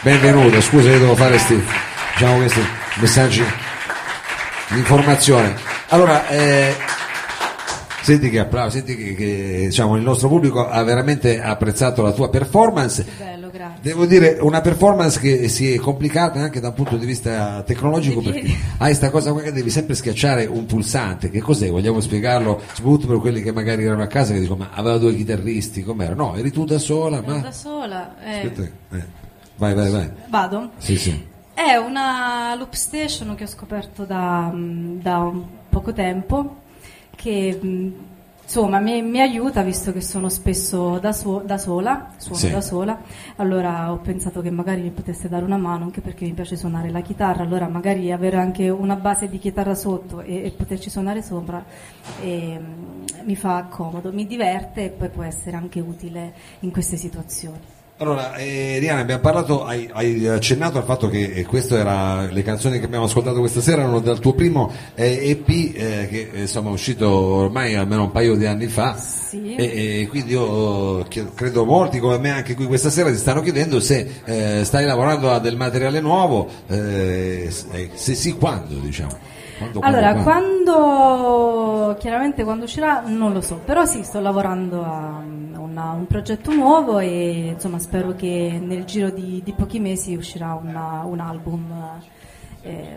[0.03, 1.63] benvenuta, scusa io devo fare sti,
[2.15, 2.61] diciamo questi
[2.97, 3.45] messaggi
[4.69, 5.55] di informazione.
[5.89, 6.75] Allora, eh,
[8.03, 12.31] senti che applauso, senti che, che, diciamo, il nostro pubblico ha veramente apprezzato la tua
[12.31, 13.05] performance.
[13.19, 13.42] Bello.
[13.83, 18.21] Devo dire una performance che si è complicata anche da un punto di vista tecnologico
[18.21, 21.31] perché hai questa cosa qua che devi sempre schiacciare un pulsante.
[21.31, 21.69] Che cos'è?
[21.69, 25.15] Vogliamo spiegarlo soprattutto per quelli che magari erano a casa che dicono ma aveva due
[25.17, 26.15] chitarristi, com'era?
[26.15, 27.39] No, eri tu da sola, ma...
[27.39, 28.15] da sola.
[28.25, 29.05] eh, Aspetta, eh.
[29.57, 30.11] Vai, vai, vai.
[30.29, 30.71] Vado?
[30.79, 31.27] Sì, sì.
[31.53, 35.29] È una loop station che ho scoperto da, mm, da
[35.69, 36.61] poco tempo
[37.17, 37.91] che mm,
[38.55, 42.51] insomma mi, mi aiuta visto che sono spesso da, so- da sola, suono Sì.
[42.51, 43.01] da sola,
[43.37, 46.91] allora ho pensato che magari mi potesse dare una mano anche perché mi piace suonare
[46.91, 51.23] la chitarra, allora magari avere anche una base di chitarra sotto e, e poterci suonare
[51.23, 51.65] sopra
[52.21, 52.61] eh,
[53.25, 57.81] mi fa comodo, mi diverte e poi può essere anche utile in queste situazioni.
[58.03, 62.43] Allora, eh, Diana, abbiamo parlato, hai, hai accennato al fatto che eh, queste era, le
[62.43, 66.41] canzoni che abbiamo ascoltato questa sera erano dal tuo primo eh, EP eh, che eh,
[66.41, 69.55] insomma è uscito ormai almeno un paio di anni fa Sì.
[69.55, 73.79] e, e quindi io credo molti come me anche qui questa sera ti stanno chiedendo
[73.79, 79.17] se eh, stai lavorando a del materiale nuovo, se sì quando diciamo.
[79.63, 80.73] Quando, quando, Allora, quando?
[80.73, 85.21] quando, chiaramente quando uscirà non lo so, però sì, sto lavorando a
[85.57, 90.55] una- un progetto nuovo e insomma spero che nel giro di, di pochi mesi uscirà
[90.61, 91.73] una- un album.
[92.65, 92.97] eh,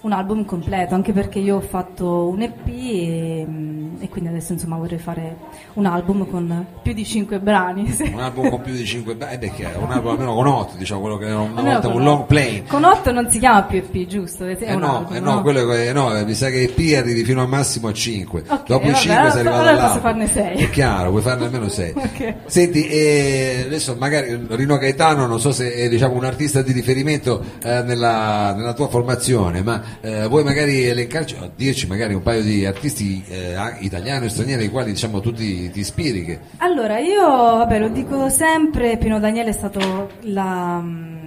[0.00, 4.52] un album completo, anche perché io ho fatto un EP e, mm, e quindi adesso
[4.52, 5.36] insomma vorrei fare
[5.74, 7.90] un album con più di 5 brani.
[7.90, 8.04] sì.
[8.14, 10.76] Un album con più di 5 eh beh, che è un album almeno con 8,
[10.76, 12.62] diciamo quello che era una Almeno volta con un long play.
[12.64, 14.44] Con 8 non si chiama più EP, giusto?
[14.46, 15.42] È Eh un no, album, eh no, no?
[15.42, 18.44] quello che- no, mi sa che EP arrivi fino al massimo a 5.
[18.46, 20.56] Ok, Dopo i vabbè, 5 allora sei arrivato allora posso farne sei.
[20.58, 21.92] È chiaro, puoi farne almeno 6.
[22.18, 22.34] Ok.
[22.46, 27.42] Senti, eh, adesso magari Rino Gaetano, non so se è diciamo, un artista di riferimento
[27.62, 32.42] eh, nella, nella tua formazione, ma eh, vuoi magari elencarci, o dirci magari un paio
[32.42, 36.24] di artisti eh, italiani o stranieri ai quali diciamo tu ti, ti ispiri?
[36.24, 36.38] Che...
[36.58, 41.17] Allora, io vabbè, lo dico sempre, Pino Daniele è stato la, mm,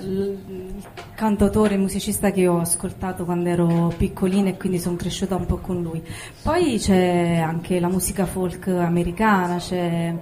[0.00, 0.74] il
[1.14, 5.82] cantautore, musicista che ho ascoltato quando ero piccolina e quindi sono cresciuta un po' con
[5.82, 6.02] lui.
[6.42, 10.14] Poi c'è anche la musica folk americana, c'è,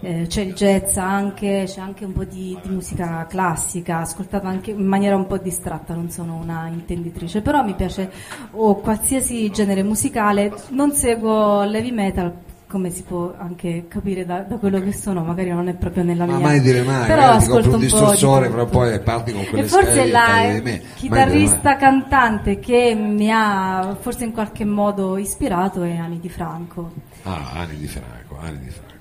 [0.00, 4.70] eh, c'è il jazz anche, c'è anche un po' di, di musica classica, ascoltata anche
[4.70, 8.10] in maniera un po' distratta, non sono una intenditrice, però mi piace
[8.52, 14.56] o qualsiasi genere musicale, non seguo l'heavy metal come si può anche capire da, da
[14.56, 16.46] quello che sono, magari non è proprio nella Ma mia.
[16.46, 19.64] mai dire mai, però ti ascolto compri un un distorsore, però poi parti con quelle
[19.64, 20.60] E forse la
[20.96, 26.90] chitarrista cantante che mi ha forse in qualche modo ispirato è Ani Di Franco.
[27.22, 28.93] Ah, anni di Franco, anni di Franco.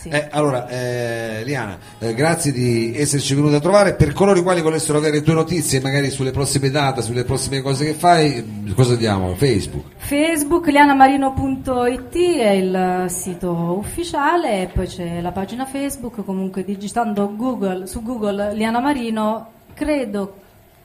[0.00, 0.08] Sì.
[0.08, 3.94] Eh, allora, eh, Liana, eh, grazie di esserci venuta a trovare.
[3.94, 7.84] Per coloro i quali volessero avere tue notizie, magari sulle prossime date, sulle prossime cose
[7.84, 9.34] che fai, mh, cosa diamo?
[9.34, 9.84] Facebook.
[9.96, 17.86] Facebook lianamarino.it è il sito ufficiale e poi c'è la pagina Facebook, comunque digitando Google,
[17.86, 20.34] su Google Liana Marino credo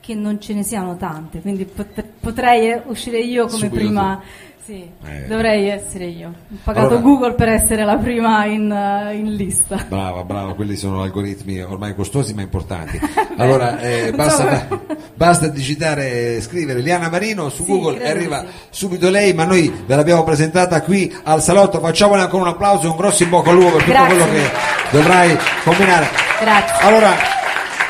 [0.06, 4.20] che non ce ne siano tante, quindi pot- potrei uscire io come Subito prima.
[4.64, 5.26] Sì, Eh.
[5.28, 6.26] dovrei essere io.
[6.28, 9.84] Ho pagato Allora- Google per essere la prima in, eh, in lista.
[9.88, 12.98] Brava, brava, quelli sono algoritmi ormai costosi ma importanti.
[13.38, 14.66] Allora, eh, basta,
[15.14, 18.46] basta digitare, scrivere Liana Marino su Sì, Google e arriva sì.
[18.70, 21.78] subito lei, ma noi ve l'abbiamo presentata qui al salotto.
[21.78, 24.16] Facciamole ancora un applauso e un grosso in bocca al lupo per tutto Grazie.
[24.16, 24.50] quello che
[24.90, 26.06] dovrai combinare.
[26.40, 26.86] Grazie.
[26.86, 27.14] Allora,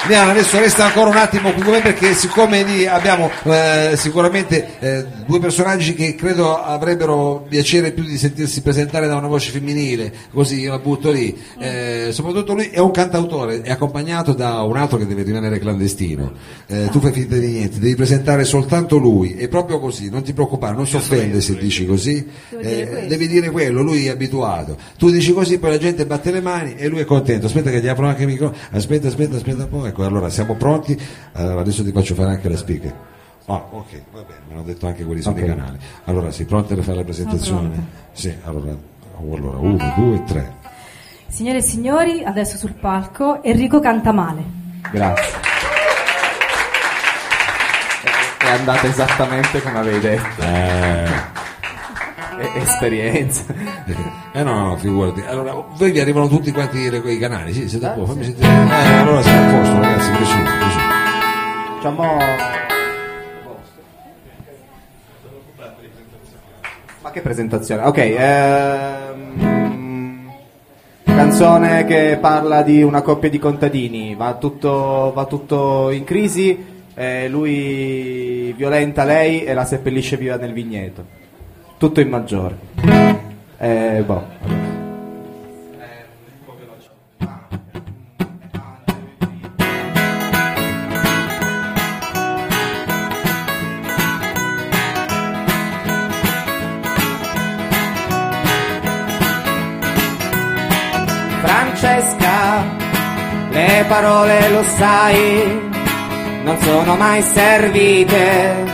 [0.07, 4.79] Diana, adesso resta ancora un attimo qui con me perché siccome lì abbiamo eh, sicuramente
[4.79, 10.13] eh, due personaggi che credo avrebbero piacere più di sentirsi presentare da una voce femminile,
[10.33, 11.37] così io la butto lì.
[11.59, 16.33] Eh, soprattutto lui è un cantautore, è accompagnato da un altro che deve rimanere clandestino.
[16.69, 20.33] Eh, tu fai finta di niente, devi presentare soltanto lui, è proprio così, non ti
[20.33, 22.25] preoccupare, non si offende se dici così,
[22.61, 24.77] Eh, devi dire quello, lui è abituato.
[24.97, 27.47] Tu dici così, poi la gente batte le mani e lui è contento.
[27.47, 30.55] Aspetta che gli apro anche il microfono, aspetta, aspetta, aspetta un po', ecco, allora siamo
[30.55, 31.01] pronti,
[31.33, 32.95] Allora, adesso ti faccio fare anche la speaker.
[33.47, 35.79] Ah, ok, va bene, me l'hanno detto anche quelli sui canali.
[36.05, 37.87] Allora, sei pronti per fare la presentazione?
[38.13, 38.75] Sì, allora,
[39.19, 40.55] allora, uno, due, tre.
[41.29, 44.43] Signore e signori, adesso sul palco Enrico Cantamale.
[44.91, 45.55] Grazie.
[48.39, 50.43] È andata esattamente come avevi detto.
[50.43, 51.45] Eh.
[52.39, 53.45] E- esperienza.
[54.33, 55.23] Eh no, no, figurati.
[55.27, 58.47] Allora, voi vi arrivano tutti quanti quei canali, sì, siete a posto, fammi sentire.
[58.47, 60.95] Eh, allora siamo a posto, ragazzi, piaciuto, piaciuto.
[61.75, 62.19] Facciamo...
[67.01, 67.83] Ma che presentazione?
[67.83, 69.37] Ok, ehm,
[71.05, 77.29] canzone che parla di una coppia di contadini, va tutto, va tutto in crisi, eh,
[77.29, 81.25] lui violenta lei e la seppellisce viva nel vigneto.
[81.79, 82.59] Tutto in maggiore.
[83.59, 84.25] Eh, boh.
[101.43, 102.65] Francesca,
[103.51, 105.71] le parole lo sai,
[106.43, 108.65] non sono mai servite,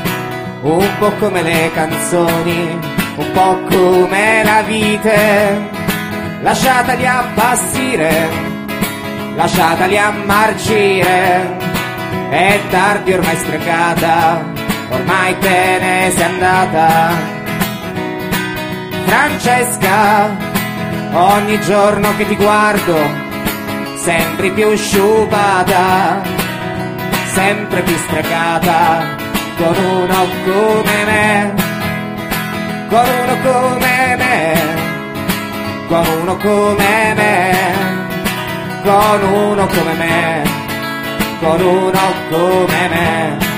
[0.63, 2.79] un po' come le canzoni,
[3.17, 5.71] un po' come la vite,
[6.41, 8.29] lasciatali abbassire,
[9.35, 11.57] lasciatali ammarcire,
[12.31, 14.45] è tardi ormai stregata,
[14.91, 17.41] ormai te ne sei andata.
[19.05, 20.31] Francesca,
[21.13, 22.97] ogni giorno che ti guardo,
[23.97, 26.23] sembri più sciupata,
[27.33, 29.22] sempre più sprecata,
[29.57, 31.55] con uno come me,
[32.89, 34.55] con uno come me,
[35.89, 37.57] con uno come me,
[38.83, 40.43] con uno come me,
[41.41, 42.01] con uno
[42.31, 43.52] come me.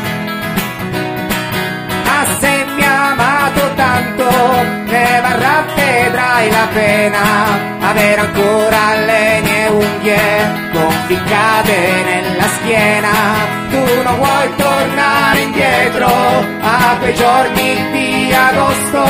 [5.24, 7.22] Varrà vedrai la pena
[7.80, 13.12] avere ancora le mie unghie conficcate nella schiena.
[13.70, 16.08] Tu non vuoi tornare indietro
[16.60, 19.02] a quei giorni di agosto,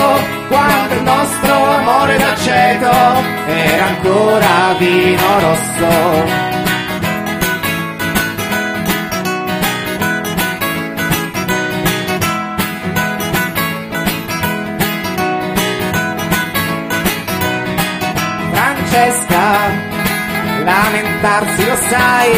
[0.48, 2.92] quando il nostro amore d'aceto
[3.46, 6.53] era ancora vino rosso.
[18.94, 19.58] Francesca,
[20.62, 22.30] lamentarsi lo sai,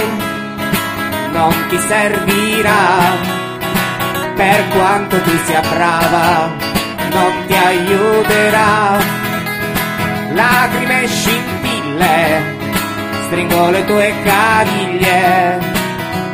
[1.33, 3.13] non ti servirà,
[4.35, 6.51] per quanto tu sia brava,
[7.11, 8.97] non ti aiuterà.
[10.33, 12.57] Lacrime e scintille,
[13.27, 15.59] stringo le tue caviglie,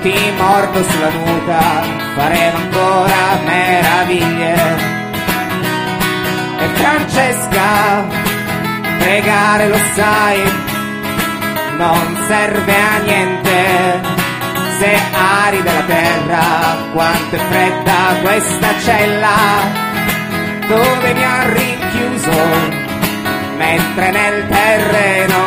[0.03, 1.83] ti mordo sulla nuca,
[2.15, 4.55] faremo ancora meraviglie.
[6.59, 8.31] E Francesca,
[9.03, 10.41] pregare lo sai,
[11.77, 13.61] non serve a niente.
[14.79, 16.45] Se arida la terra,
[16.93, 19.37] quanto è fredda questa cella,
[20.67, 22.41] dove mi ha rinchiuso,
[23.57, 25.41] mentre nel terreno,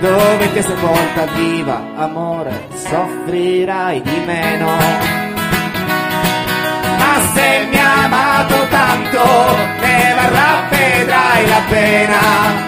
[0.00, 5.23] dove ti sepolta viva, amore, soffrirai di meno.
[7.34, 12.20] Se mi ha amato tanto, ne varrà, vedrai la pena,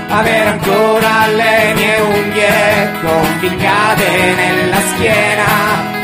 [0.09, 5.45] avere ancora le mie unghie conficcate nella schiena.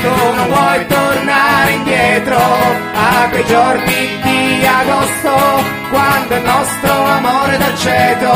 [0.03, 5.35] Tu non vuoi tornare indietro a quei giorni di agosto,
[5.91, 8.33] quando il nostro amore d'aceto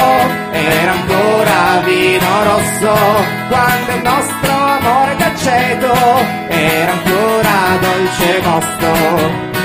[0.53, 2.95] era ancora vino rosso,
[3.49, 5.93] quando il nostro amore d'aceto
[6.49, 9.56] era ancora dolce mosto.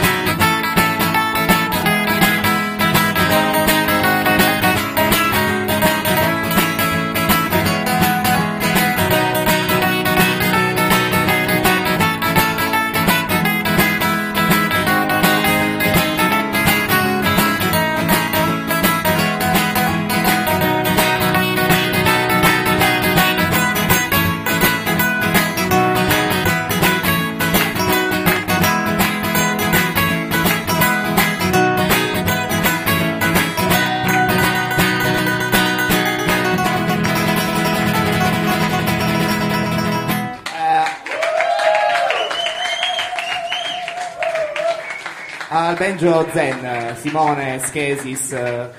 [46.01, 48.69] Banjo Zen, eh, Simone, Schesis, eh,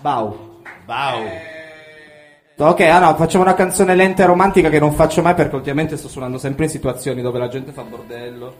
[0.00, 0.62] Bau.
[0.86, 1.28] Bau.
[2.56, 5.96] Ok, ah no, facciamo una canzone lenta e romantica che non faccio mai perché ultimamente
[5.96, 8.54] sto suonando sempre in situazioni dove la gente fa bordello.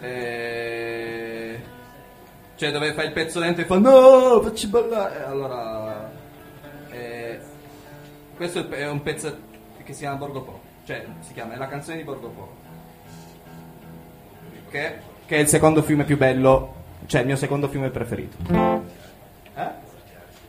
[0.00, 1.60] Eh,
[2.56, 5.18] Cioè dove fai il pezzo lento e fa no, facci ballare.
[5.18, 6.10] E Allora...
[6.90, 7.40] eh,
[8.36, 9.36] Questo è un pezzo
[9.82, 10.60] che si chiama Borgo Po.
[10.84, 12.52] Cioè, si chiama, è la canzone di Borgo Po.
[14.70, 16.74] Che, che è il secondo fiume più bello,
[17.06, 18.36] cioè il mio secondo fiume preferito.
[19.56, 19.82] Eh?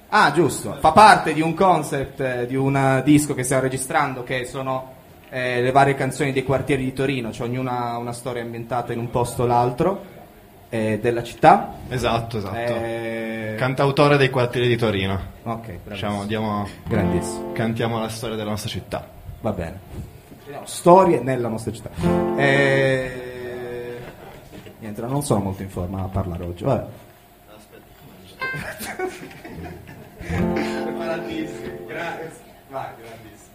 [0.09, 0.77] Ah, giusto.
[0.79, 4.93] Fa parte di un concept eh, di un eh, disco che stiamo registrando che sono
[5.29, 8.99] eh, le varie canzoni dei quartieri di Torino, cioè ognuna ha una storia ambientata in
[8.99, 10.13] un posto o l'altro
[10.69, 11.73] eh, della città.
[11.89, 12.55] Esatto, esatto.
[12.55, 15.19] Eh, Cantautore dei quartieri di Torino.
[15.43, 15.79] Ok.
[15.87, 17.51] Diciamo, diamo, Grandissimo.
[17.53, 19.07] cantiamo la storia della nostra città.
[19.41, 19.79] Va bene.
[20.63, 21.89] Storie nella nostra città.
[22.37, 23.34] Eh,
[24.79, 26.63] Niente, non sono molto in forma a parlare oggi.
[26.63, 26.87] Vabbè.
[30.17, 32.31] Preparatissimi, grazie.
[32.69, 33.53] Vai, grandissimo.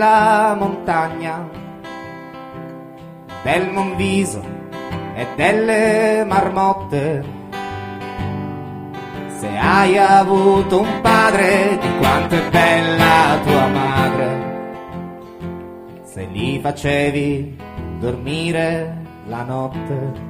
[0.00, 1.46] Della montagna,
[3.42, 4.42] del Monviso
[5.14, 7.22] e delle marmotte.
[9.36, 14.38] Se hai avuto un padre, di quanto è bella tua madre.
[16.04, 17.58] Se li facevi
[17.98, 20.28] dormire la notte.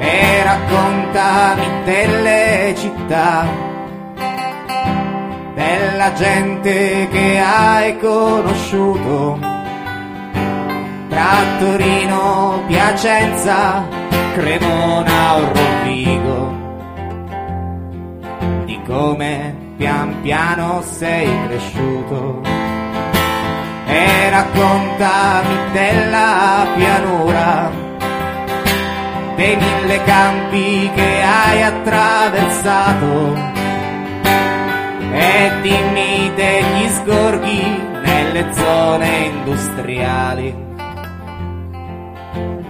[0.00, 3.65] E raccontami delle città
[5.96, 9.38] della gente che hai conosciuto.
[11.08, 13.82] Tra Torino, Piacenza,
[14.34, 16.54] Cremona o Rovigo.
[18.66, 22.42] Di come pian piano sei cresciuto.
[23.86, 27.70] E raccontami della pianura
[29.34, 33.55] dei mille campi che hai attraversato
[35.18, 40.54] e dimmi degli sgorghi nelle zone industriali.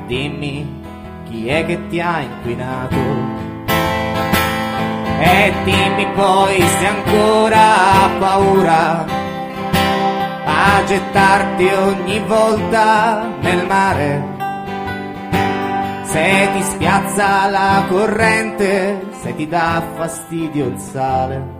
[0.07, 0.82] Dimmi
[1.24, 2.97] chi è che ti ha inquinato.
[5.18, 9.05] E dimmi poi se ancora ha paura
[10.44, 14.34] a gettarti ogni volta nel mare.
[16.05, 21.55] Se ti spiazza la corrente, se ti dà fastidio il sale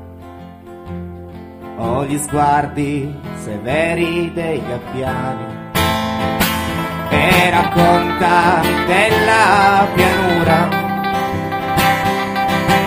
[1.77, 5.64] o gli sguardi severi dei gabbiani.
[7.09, 10.68] E raccontami della pianura.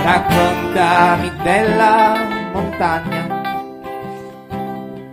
[0.04, 2.16] Raccontami della
[2.54, 3.38] montagna.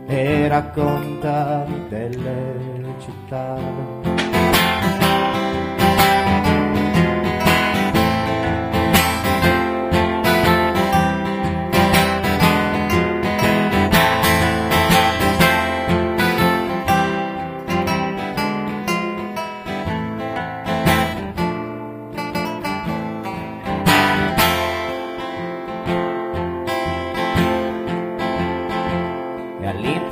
[0.07, 3.96] E raccontami delle città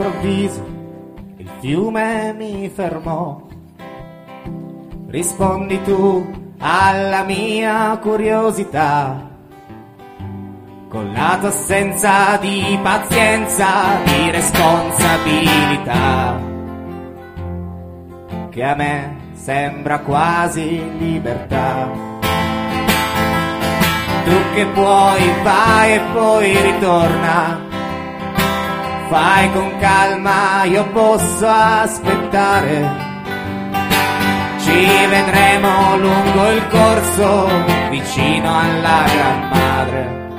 [0.04, 0.72] all'improvviso
[1.36, 3.40] il fiume mi fermò.
[5.08, 9.30] Rispondi tu alla mia curiosità,
[10.88, 16.40] con la tua assenza di pazienza, di responsabilità,
[18.50, 22.12] che a me sembra quasi libertà.
[24.24, 27.73] Tu che puoi vai e poi ritorna
[29.14, 32.90] Fai con calma, io posso aspettare.
[34.58, 37.48] Ci vedremo lungo il corso,
[37.90, 40.30] vicino alla Gran Madre.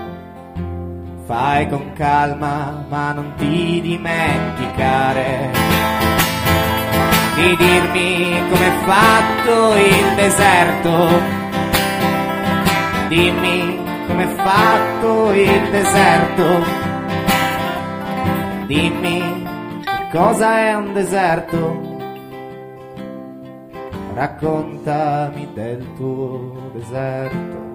[1.25, 5.51] Fai con calma, ma non ti dimenticare
[7.35, 11.21] di dirmi com'è fatto il deserto.
[13.07, 16.74] Dimmi com'è fatto il deserto.
[18.65, 19.43] Dimmi
[19.83, 21.93] che cosa è un deserto.
[24.15, 27.74] raccontami del tuo deserto.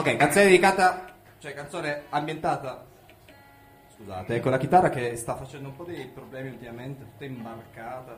[0.00, 1.04] Ok, canzone dedicata,
[1.40, 2.86] cioè canzone ambientata.
[3.94, 8.16] Scusate, ecco la chitarra che sta facendo un po' dei problemi ultimamente, tutta imbarcata.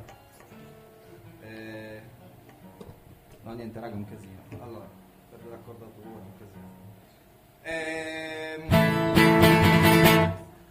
[1.41, 2.01] Eh...
[3.43, 4.39] No, niente, raga, un casino.
[4.63, 4.85] Allora,
[5.29, 6.71] per l'accordatura, un casino.
[7.63, 8.69] Ehm...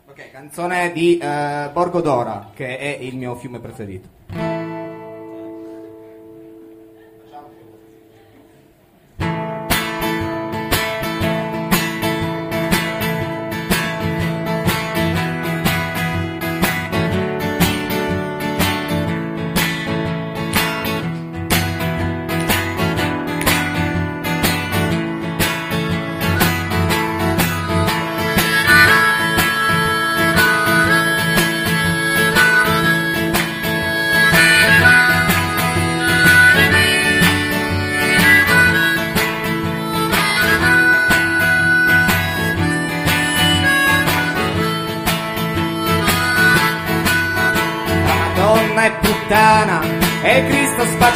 [0.08, 4.51] Ok, canzone di eh, Borgo d'Ora, che è il mio fiume preferito.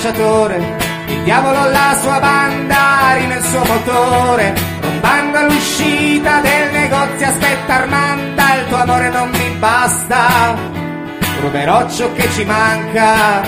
[0.06, 0.76] Cristo spacciatore.
[1.08, 4.54] Il diavolo la sua banda, rime suo motore.
[4.82, 10.56] Rombando all'uscita del negozio aspetta Armanda, il tuo amore non mi basta.
[11.42, 13.42] Ruberò ciò che ci manca.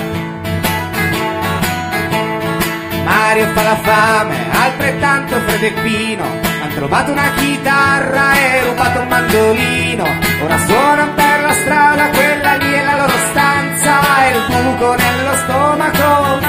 [3.03, 6.23] Mario fa la fame, altrettanto Fred e Pino.
[6.61, 10.05] Han trovato una chitarra e rubato un mandolino.
[10.43, 13.99] Ora suonano per la strada, quella lì è la loro stanza.
[14.25, 16.46] E il buco nello stomaco,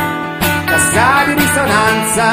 [0.89, 2.33] cassa di risonanza.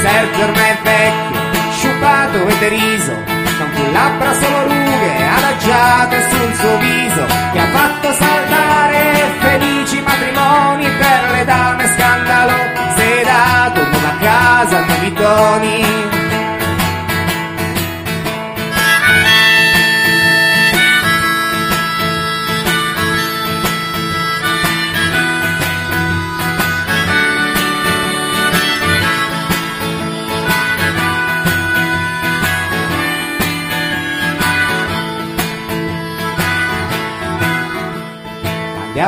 [0.00, 6.76] Sergio ormai è vecchio, sciupato e deriso, non più labbra solo rughe adagiate sul suo
[6.78, 12.52] viso, che ha fatto saltare felici matrimoni per le dame scandalo,
[12.96, 16.29] sedato, nuova casa, nuovi toni.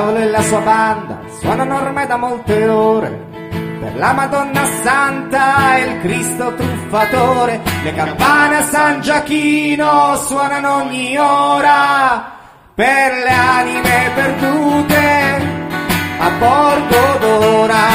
[0.02, 3.30] Diavolo e la sua banda suonano ormai da molte ore.
[3.78, 11.16] Per la Madonna Santa e il Cristo truffatore, le campane a San Giachino suonano ogni
[11.16, 12.32] ora.
[12.74, 15.46] Per le anime perdute
[16.18, 17.88] a Borgo d'Ora.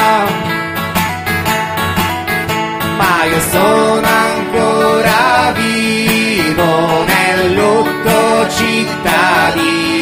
[2.96, 9.97] Ma io sono ancora vivo nel lutto cittadino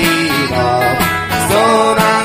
[1.66, 2.15] sono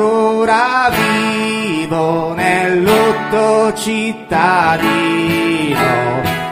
[0.00, 4.78] Ancora vivo nel lutto cittadino,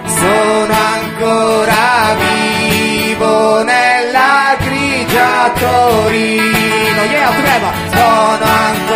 [0.05, 7.33] sono ancora vivo nella grigia Torino, yeah,
[7.91, 8.88] sono ancora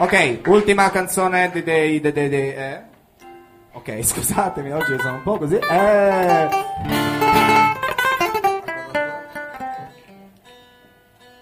[0.00, 1.62] Ok, ultima canzone dei...
[1.62, 2.82] dei, dei, dei, eh?
[3.72, 5.56] Ok, scusatemi, oggi sono un po' così.
[5.56, 6.48] Eh...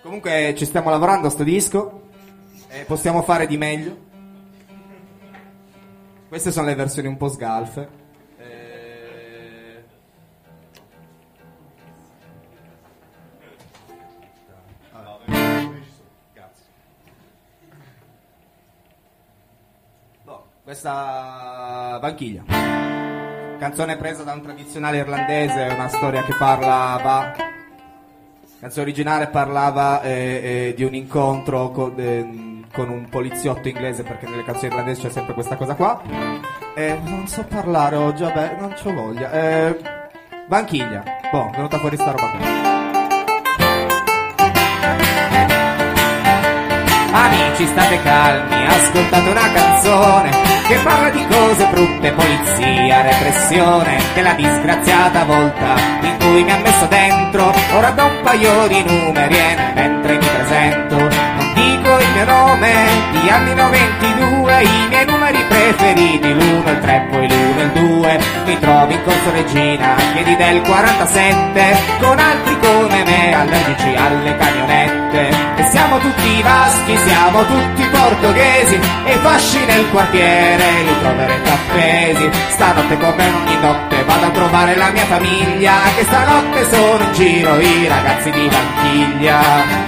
[0.03, 2.09] Comunque ci stiamo lavorando a sto disco
[2.67, 3.97] e possiamo fare di meglio.
[6.27, 8.08] Queste sono le versioni un po' sgalfe.
[20.69, 22.43] Questa vanchiglia.
[23.59, 27.33] Canzone presa da un tradizionale irlandese, una storia che parlava.
[28.61, 34.29] Canzone originale parlava eh, eh, di un incontro con, eh, con un poliziotto inglese, perché
[34.29, 36.03] nelle canzoni irlandesi c'è sempre questa cosa qua.
[36.75, 39.33] Eh, non so parlare oggi, vabbè, non c'ho voglia.
[39.33, 39.79] Eh,
[40.49, 41.03] vanchiglia.
[41.33, 42.68] Boh, è venuta fuori sta roba qua.
[47.11, 50.31] Amici state calmi, ascoltate una canzone
[50.69, 56.87] che parla di cose brutte, polizia, repressione, della disgraziata volta in cui mi ha messo
[56.87, 57.55] dentro.
[57.73, 62.73] Ora do un paio di numeri e mentre mi presento non dico il mio nome,
[63.13, 65.18] di anni 92, i miei numeri
[65.49, 68.21] preferiti, l'1, il 3, poi l'1 e il 2.
[68.45, 75.57] Mi trovo in Corso Regina, piedi del 47, con altri come me, allergici alle camionette.
[75.57, 82.31] E siamo tutti vaschi, siamo tutti portoghesi, e fasci nel quartiere li troverete appesi.
[82.51, 87.59] Stanotte come ogni notte vado a trovare la mia famiglia, che stanotte sono in giro
[87.59, 89.88] i ragazzi di Vanchiglia.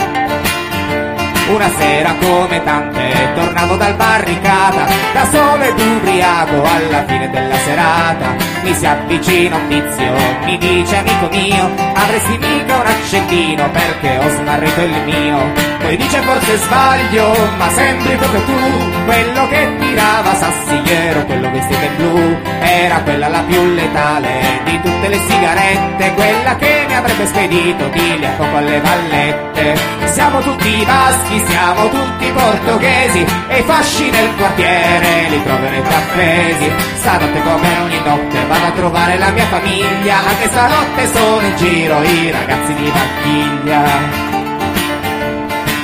[1.50, 8.49] Una sera come tante tornavo dal barricata Da solo ed ubriaco alla fine della serata
[8.62, 10.12] Mi si avvicina un tizio,
[10.44, 15.52] mi dice amico mio Avresti mica un accendino perché ho smarrito il mio.
[15.80, 19.04] Poi dice forse sbaglio, ma sembri proprio tu.
[19.04, 25.08] Quello che tirava sassigliero, quello vestito in blu Era quella la più letale di tutte
[25.08, 29.74] le sigarette Quella che mi avrebbe spedito di a poco alle vallette.
[30.06, 36.72] Siamo tutti vaschi, siamo tutti portoghesi e i fasci nel quartiere li troverete appesi.
[36.96, 42.02] Stanotte come ogni notte vado a trovare la mia famiglia, anche stanotte sono in giro
[42.02, 44.29] i ragazzi di Vanchiglia.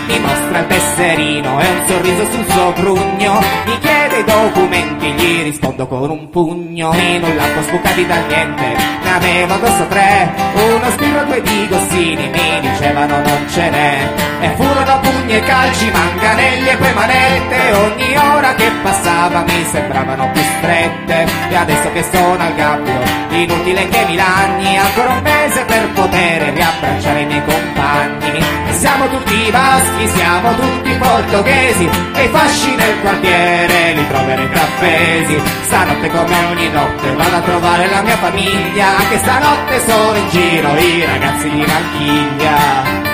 [0.07, 5.43] Mi mostra il tesserino e un sorriso sul suo grugno Mi chiede i documenti, gli
[5.43, 6.93] rispondo con un pugno.
[6.95, 10.33] In un lampo sbucati dal niente, ne avevo addosso tre.
[10.55, 14.13] Uno spiro, due di gossini, mi dicevano non ce n'è.
[14.41, 17.73] E furono pugni e calci, manganelli e poi manette.
[17.73, 21.27] Ogni ora che passava mi sembravano più strette.
[21.51, 23.01] E adesso che sono al gabbio,
[23.31, 28.39] inutile che mi lagni Ancora un mese per poter riabbracciare i miei compagni.
[28.39, 35.41] E siamo tutti vaschi, siamo tutti portoghesi E i fasci nel quartiere li troverete appesi
[35.63, 40.77] Stanotte come ogni notte vado a trovare la mia famiglia Anche stanotte sono in giro
[40.77, 43.05] i ragazzi di Vanchiglia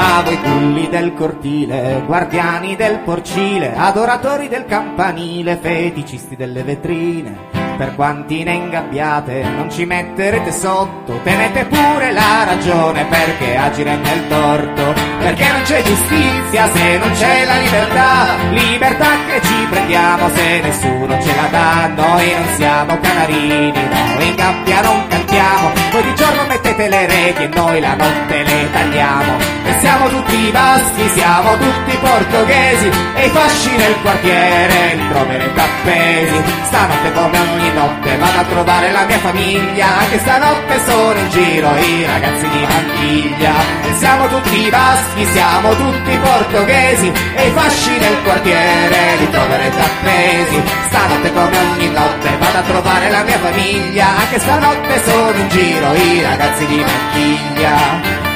[0.00, 7.57] A voi culli del cortile, guardiani del porcile, adoratori del campanile, feticisti delle vetrine.
[7.78, 14.26] Per quanti ne ingabbiate, non ci metterete sotto, tenete pure la ragione perché agire nel
[14.26, 14.94] torto.
[15.20, 21.22] Perché non c'è giustizia se non c'è la libertà, libertà che ci prendiamo se nessuno
[21.22, 21.86] ce la dà.
[21.94, 27.42] Noi non siamo canarini, no, in gabbia non cantiamo, voi di giorno mettete le reti
[27.44, 29.58] e noi la notte le tagliamo.
[29.68, 36.42] E siamo tutti baschi, siamo tutti portoghesi E i fasci nel quartiere li troverete appesi
[36.62, 39.98] Stanotte come ogni notte vado a trovare la mia famiglia.
[39.98, 46.16] Anche stanotte sono in giro i ragazzi di Vanchiglia E siamo tutti baschi, siamo tutti
[46.18, 50.62] portoghesi E i fasci nel quartiere li troverete appesi.
[50.88, 54.06] Stanotte come ogni notte vado a trovare la mia famiglia.
[54.16, 58.26] Anche stanotte sono in giro i ragazzi di Vanchiglia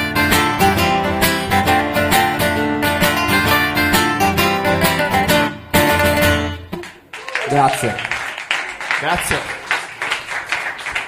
[7.53, 8.12] Grazie.
[9.03, 9.35] Grazie.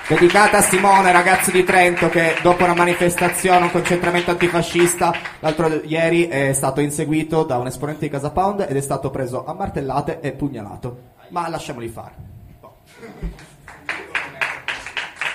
[0.09, 6.27] Dedicata a Simone, ragazzo di Trento, che dopo una manifestazione, un concentramento antifascista, l'altro ieri
[6.27, 10.19] è stato inseguito da un esponente di Casa Pound ed è stato preso a martellate
[10.19, 11.13] e pugnalato.
[11.29, 12.15] Ma lasciamoli fare.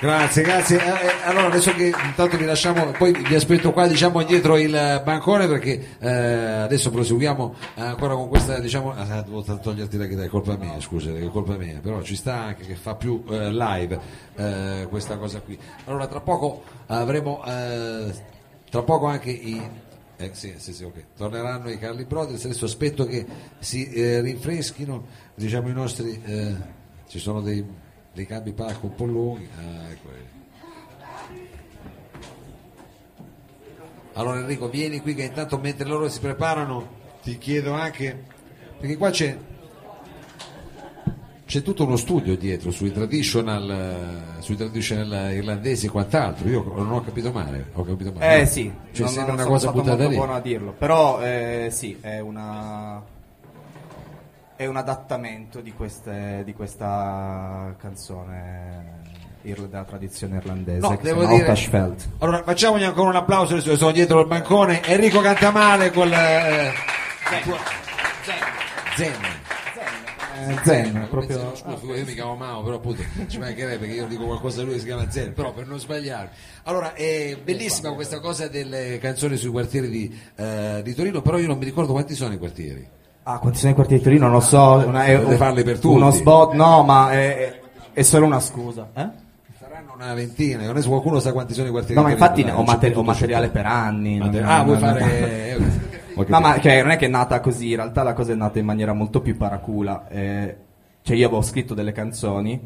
[0.00, 0.78] Grazie, grazie.
[0.78, 5.02] Eh, eh, allora adesso che intanto vi lasciamo, poi vi aspetto qua diciamo dietro il
[5.04, 10.30] bancone perché eh, adesso proseguiamo ancora con questa diciamo, ah, devo toglierti la chitarra, è
[10.30, 14.00] colpa mia, scusa, è colpa mia, però ci sta anche che fa più eh, live
[14.36, 15.58] eh, questa cosa qui.
[15.84, 18.10] Allora tra poco avremo, eh,
[18.70, 19.60] tra poco anche i
[20.16, 21.04] Eh, sì, sì, sì, ok.
[21.16, 23.24] Torneranno i Carli Brothers, adesso aspetto che
[23.58, 26.54] si eh, rinfreschino, diciamo i nostri, eh,
[27.08, 27.64] ci sono dei,
[28.12, 29.48] dei cambi palco un po' lunghi.
[29.56, 30.08] Ah, ecco.
[34.14, 38.24] Allora Enrico, vieni qui che intanto mentre loro si preparano ti chiedo anche,
[38.78, 39.36] perché qua c'è,
[41.46, 43.70] c'è tutto uno studio dietro sui traditional,
[44.38, 48.40] eh, sui traditional irlandesi e quant'altro, io non ho capito male, ho capito male.
[48.40, 50.16] Eh sì, Cioè, non, sembra non una cosa buttata lì.
[50.16, 53.02] buono a dirlo, però eh, sì, è una
[54.60, 59.00] è un adattamento di, queste, di questa canzone
[59.40, 61.96] della tradizione irlandese No, che devo dire-.
[62.18, 66.72] Allora facciamogli ancora un applauso, adesso sono dietro il bancone, Enrico Cantamale con eh,
[68.96, 69.14] Zen.
[70.46, 71.76] Eh, Zen, Ma come proprio- Zen?
[71.78, 74.74] Scusa, io mi chiamo Mao, però appunto ci mancherebbe che io dico qualcosa a lui
[74.74, 76.32] che si chiama Zen, però per non sbagliare.
[76.64, 81.46] Allora, è bellissima questa cosa delle canzoni sui quartieri di, eh, di Torino, però io
[81.46, 82.98] non mi ricordo quanti sono i quartieri.
[83.22, 84.24] Ah, quanti sono i quartieri di Torino?
[84.26, 85.94] Non lo so, una- è Dovete farli per tutti.
[85.94, 87.60] uno spot, no, ma è,
[87.92, 88.88] è solo una scusa.
[88.94, 89.08] Eh?
[89.58, 92.32] Saranno una ventina, non è qualcuno sa quanti sono i quartieri No, ma di Torino,
[92.38, 94.16] infatti dai, ho, c'è mater- tutto ho materiale per anni.
[94.16, 95.54] non- Mater- ah, vuoi non- fare...
[95.56, 95.58] Ho
[96.20, 96.40] No, capito.
[96.40, 98.64] ma cioè, non è che è nata così, in realtà la cosa è nata in
[98.64, 100.08] maniera molto più paracula.
[100.08, 100.56] eh,
[101.02, 102.60] cioè, io avevo scritto delle canzoni,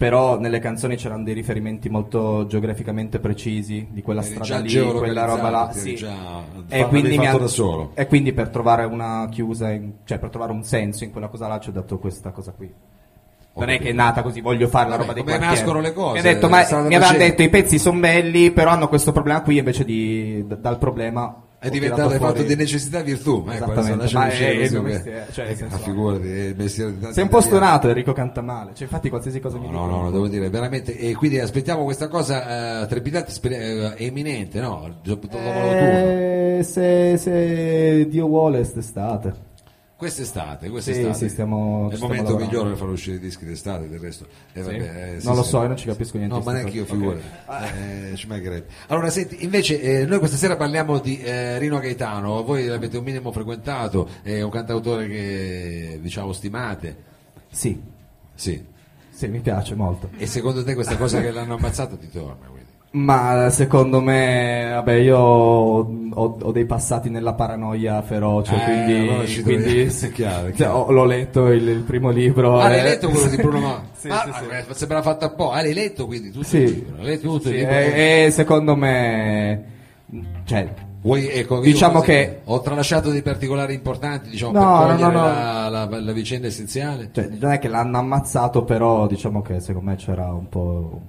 [0.00, 5.26] però nelle canzoni c'erano dei riferimenti molto geograficamente precisi di quella Eri strada lì, quella
[5.26, 5.68] roba là.
[5.70, 5.94] geolocalizzato, Sì.
[5.94, 7.90] già- E quindi, solo.
[7.92, 11.48] e quindi per trovare una chiusa, in- cioè per trovare un senso in quella cosa
[11.48, 12.72] là, ci ho dato questa cosa qui.
[13.52, 15.60] Non è che è nata così, voglio fare la Vabbè, roba dei come quartieri.
[15.62, 19.12] nascono le cose, Mi detto, mi avevano detto i pezzi sono belli, però hanno questo
[19.12, 23.44] problema qui invece di d- dal problema È diventato fatto fuori- di necessità virtù.
[23.46, 26.96] Ecco, ma è- è il mio mestiere, cioè, nel senso- ah, figurati, è il mestiere
[26.98, 29.90] di Sei un po' stonato Enrico Cantamale, cioè infatti qualsiasi cosa mi No, dicono.
[29.96, 30.96] no, no, devo dire veramente.
[30.96, 33.52] E quindi aspettiamo questa cosa eh, trepidante, sper-
[33.98, 34.88] eh, eminente, no?
[35.04, 39.48] Eh, se, se Dio vuole quest'estate.
[40.00, 41.12] Quest'estate, Sì, quest'estate.
[41.14, 42.36] sì, stiamo- è il momento lavorando.
[42.46, 44.24] migliore per far uscire i dischi d'estate, del resto.
[44.54, 44.70] Eh, Sì?
[44.70, 45.48] vabbè, eh, sì, Non lo sì.
[45.50, 46.94] so, io non ci capisco niente No, ma neanche io, cosa.
[46.94, 47.22] figurati.
[48.12, 48.66] Eh, ci mancherebbe.
[48.86, 52.42] Allora, senti, invece, eh, noi questa sera parliamo di eh, Rino Gaetano.
[52.42, 56.96] Voi l'avete un minimo frequentato, è un cantautore che diciamo stimate.
[57.50, 57.78] Sì,
[58.34, 58.64] Sì.
[59.10, 60.08] sì, mi piace molto.
[60.16, 62.48] E secondo te questa cosa che l'hanno ammazzato ti torna?
[62.92, 69.24] Ma secondo me, vabbè, io ho, ho dei passati nella paranoia feroce, Eh, quindi, allora
[69.44, 69.80] quindi-.
[69.82, 70.72] È chiaro, cioè, chiaro.
[70.78, 72.58] ho- l'ho letto il, il primo libro.
[72.58, 73.82] Ah, l'hai letto quello di Bruno Mars?
[74.00, 74.74] Sì, ah, sì, sì.
[74.74, 75.50] sembra fatto a po'.
[75.50, 76.56] Ah, l'hai letto quindi tutto Sì.
[76.56, 79.64] il letto tutto Sì, e, e secondo me,
[80.44, 80.68] cioè,
[81.02, 85.22] Vuoi, ecco, Diciamo che- ho tralasciato dei particolari importanti, diciamo, No, per no, no.
[85.22, 87.10] La, la- la vicenda essenziale.
[87.12, 91.00] cioè, non è che l'hanno ammazzato, però diciamo che secondo me c'era un po'...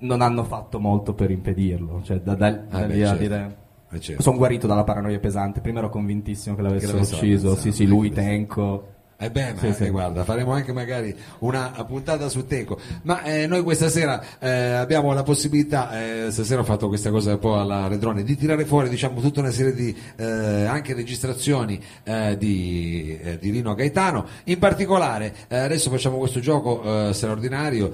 [0.00, 3.22] Non hanno fatto molto per impedirlo, cioè da, da- da Ah, beh, lì a certo.
[3.22, 3.56] dire...
[3.92, 4.22] Eh, certo.
[4.22, 7.86] Sono guarito dalla paranoia pesante, prima ero convintissimo che l'avessero Che ucciso, sì sì, eh,
[7.86, 8.10] lui.
[8.10, 8.86] Tenco...
[9.22, 9.88] Eh beh, ma Sì, eh, sì.
[9.90, 12.78] guarda, faremo anche magari una puntata su Teco.
[13.02, 15.90] Ma eh, noi questa sera eh, abbiamo la possibilità,
[16.26, 19.40] eh, stasera ho fatto questa cosa un po' alla Redrone, di tirare fuori diciamo tutta
[19.40, 20.24] una serie di eh,
[20.64, 24.24] anche registrazioni eh, di, eh, di Rino Gaetano.
[24.44, 27.90] In particolare, eh, adesso facciamo questo gioco eh, straordinario.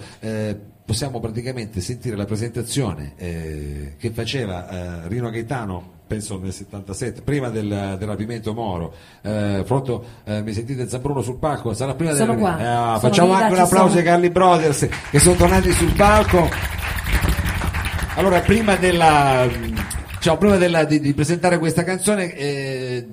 [0.86, 4.68] Possiamo praticamente sentire la presentazione eh, che faceva
[5.04, 8.94] eh, Rino Gaetano, penso nel 77, prima del, del rapimento Moro.
[9.20, 10.04] Eh, pronto?
[10.22, 11.74] Eh, mi sentite Zambruno sul palco?
[11.74, 12.40] Sarà prima Sono del...
[12.40, 12.94] qua.
[12.96, 13.98] Eh, facciamo anche un applauso sono.
[13.98, 16.48] ai Carli Brothers che sono tornati sul palco.
[18.14, 19.44] Allora, prima della,
[20.14, 23.06] diciamo, prima della- di, di presentare questa canzone, eh,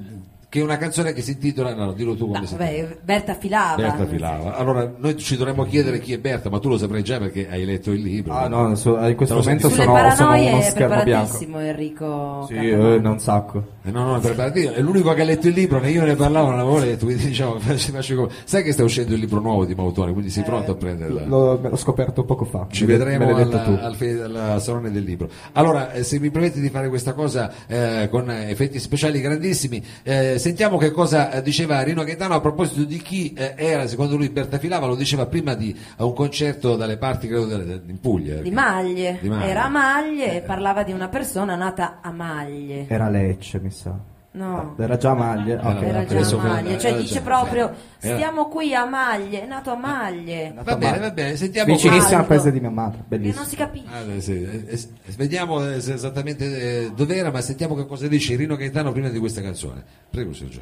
[0.54, 3.34] che è una canzone che si intitola, no, dillo tu come No, si vabbè, Berta
[3.34, 3.76] Filava.
[3.82, 4.56] Berta Filava.
[4.56, 7.66] Allora, noi ci dovremmo chiedere chi è Berta, ma tu lo saprai già perché hai
[7.66, 8.34] letto il libro.
[8.34, 11.04] Ah no, adesso- in questo momento sono, sono paranoie uno è schermo bianco.
[11.04, 12.46] preparatissimo Enrico.
[12.48, 13.64] Sì, eh, un sacco.
[13.84, 14.62] Eh, no, no, preparati.
[14.66, 17.26] È l'unico che ha letto il libro, né io ne parlavo, non l'avevo letto, quindi
[17.34, 20.44] diciamo, faccio- faccio come- sai che sta uscendo il libro nuovo di Mautone, quindi sei
[20.44, 21.26] pronto a prenderla.
[21.26, 22.68] L'ho, l'ho scoperto poco fa.
[22.70, 23.72] Ci Me vedremo me alla- tu.
[23.82, 25.28] al, fe- al Salone del Libro.
[25.54, 29.84] Allora, eh, se mi permetti di fare questa cosa eh, con eh, effetti speciali grandissimi,
[30.04, 34.18] eh, sentiamo che cosa eh, diceva Rino Gaetano a proposito di chi eh, era, secondo
[34.18, 38.42] lui, Berta Filava, lo diceva prima di a un concerto dalle parti, credo, in Puglia.
[38.42, 39.20] Di Maglie.
[39.22, 39.50] Di Maglie.
[39.50, 42.88] Era a Maglie e parlava di una persona nata a Maglie.
[42.90, 43.98] Era Lecce, mi sa.
[44.36, 44.76] No.
[44.80, 45.56] Era già Maglie?
[45.56, 49.46] Ok, Era già a Maglie, cioè era dice proprio era- stiamo qui a Maglie, è
[49.46, 50.54] nato a Maglie.
[50.64, 53.42] Va bene, va bene, sentiamo Vicinissimo al paese di mia madre, Che bellissimo.
[53.42, 53.88] non si capisce.
[53.92, 56.46] Ah, eh, sì, eh, eh, vediamo eh, esattamente
[56.86, 59.84] eh, dov'era, ma sentiamo che cosa dice Rino Gaetano prima di questa canzone.
[60.10, 60.62] Prego, Sergio.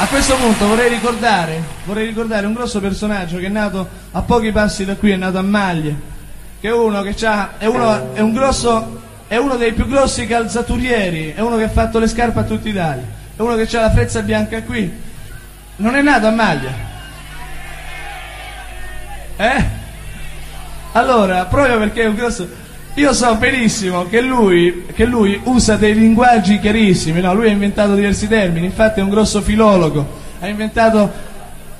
[0.00, 4.50] A questo punto vorrei ricordare, vorrei ricordare un grosso personaggio che è nato a pochi
[4.50, 5.94] passi da qui, è nato a Maglie,
[6.58, 10.26] che è uno che c'ha, è uno, è un grosso, è uno dei più grossi
[10.26, 13.04] calzaturieri, è uno che ha fatto le scarpe a tutta Italia,
[13.36, 14.90] è uno che ha la frezza bianca qui.
[15.76, 16.72] Non è nato a Maglia.
[19.36, 19.64] Eh?
[20.92, 22.48] Allora, proprio perché è un grosso...
[22.94, 27.32] Io so benissimo che lui, che lui usa dei linguaggi chiarissimi, no?
[27.32, 30.04] lui ha inventato diversi termini, infatti è un grosso filologo,
[30.40, 31.10] ha inventato,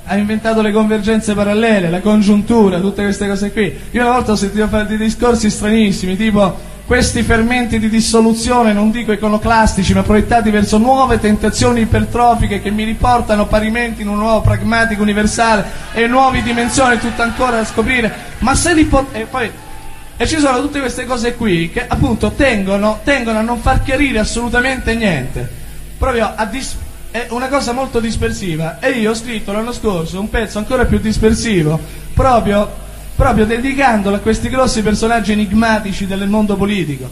[0.05, 3.77] ha inventato le convergenze parallele, la congiuntura, tutte queste cose qui.
[3.91, 8.89] Io una volta ho sentito fare dei discorsi stranissimi, tipo questi fermenti di dissoluzione, non
[8.89, 14.41] dico iconoclastici, ma proiettati verso nuove tentazioni ipertrofiche che mi riportano parimenti in un nuovo
[14.41, 15.63] pragmatico universale
[15.93, 18.11] e nuove dimensioni, tutto ancora da scoprire.
[18.39, 19.49] Ma se li pot- e poi
[20.21, 24.19] e ci sono tutte queste cose qui che appunto tengono, tengono a non far chiarire
[24.19, 25.49] assolutamente niente.
[25.97, 26.77] Proprio a dis-
[27.09, 28.77] è una cosa molto dispersiva.
[28.79, 31.79] E io ho scritto l'anno scorso un pezzo ancora più dispersivo,
[32.13, 32.71] proprio,
[33.15, 37.09] proprio dedicandolo a questi grossi personaggi enigmatici del mondo politico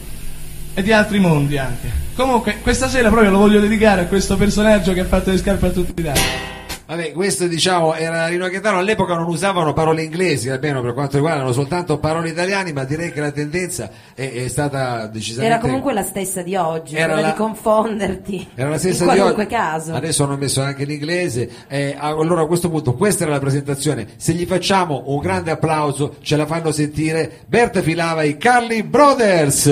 [0.75, 1.89] e di altri mondi anche.
[2.13, 5.65] Comunque, questa sera proprio lo voglio dedicare a questo personaggio che ha fatto le scarpe
[5.65, 6.58] a tutti i danni.
[6.89, 11.37] Vabbè, questo diciamo era Rino Gaetano, all'epoca non usavano parole inglesi, almeno per quanto riguarda,
[11.41, 15.53] erano soltanto parole italiane, ma direi che la tendenza è, è stata decisamente...
[15.53, 18.47] Era comunque la stessa di oggi, Era quella la- di confonderti.
[18.55, 19.53] Era la stessa in di qualunque oggi.
[19.53, 19.93] caso.
[19.93, 21.47] Adesso hanno messo anche l'inglese.
[21.67, 24.07] Eh, allora a questo punto questa era la presentazione.
[24.17, 29.69] Se gli facciamo un grande applauso, ce la fanno sentire Berta Filava e Carly Brothers.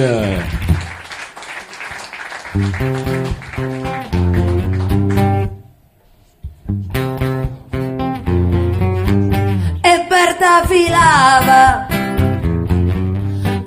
[10.66, 11.88] Filava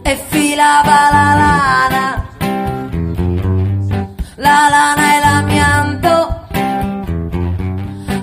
[0.02, 2.28] e filava la lana,
[4.36, 6.46] la lana e l'amianto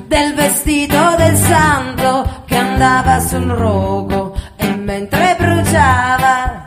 [0.08, 6.67] del vestito del santo che andava sul rogo e mentre bruciava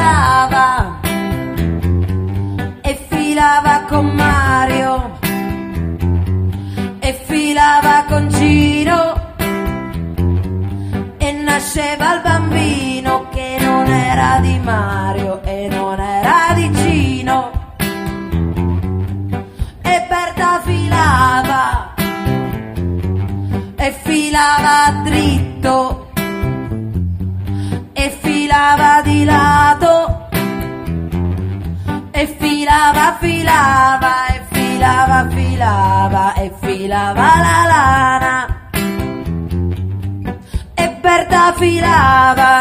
[0.00, 0.98] Filava,
[2.80, 5.18] e filava con Mario,
[7.00, 9.14] e filava con Gino,
[11.18, 17.50] e nasceva il bambino che non era di Mario e non era di Gino.
[19.82, 21.94] E Berta filava
[23.76, 25.99] e filava dritto
[28.60, 30.28] filava di lato
[32.12, 38.34] e filava filava e filava filava e filava la lana.
[40.74, 42.52] E Berta filava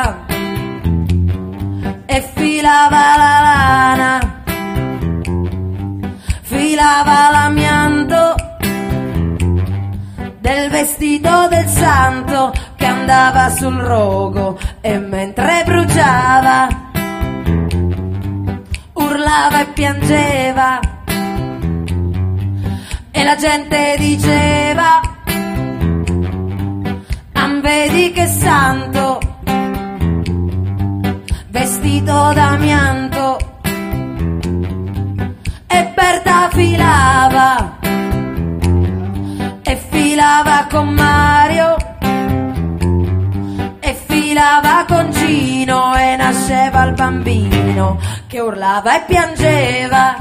[2.08, 4.12] e filava la lana.
[6.44, 7.69] Filava l'amianto
[10.80, 16.68] vestito del santo che andava sul rogo e mentre bruciava
[18.93, 20.80] urlava e piangeva.
[23.11, 25.01] E la gente diceva
[27.34, 29.19] "Ah, vedi che santo
[31.49, 33.38] vestito d'amianto
[35.68, 37.77] e Berta filava
[39.70, 41.76] e filava con Mario.
[43.80, 45.96] E filava con Gino.
[45.96, 50.16] E nasceva il bambino che urlava e piangeva.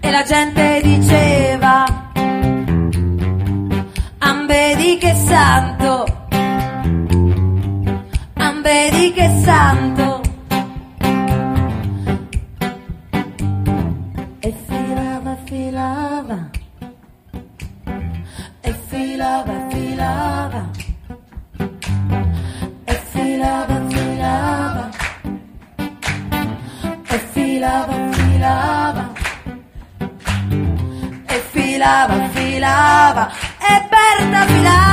[0.00, 1.84] E la gente diceva
[4.18, 6.18] "Ah, vedi che santo?
[8.62, 10.09] Vedi che santo
[31.80, 34.89] filava, filava, e Berta filava,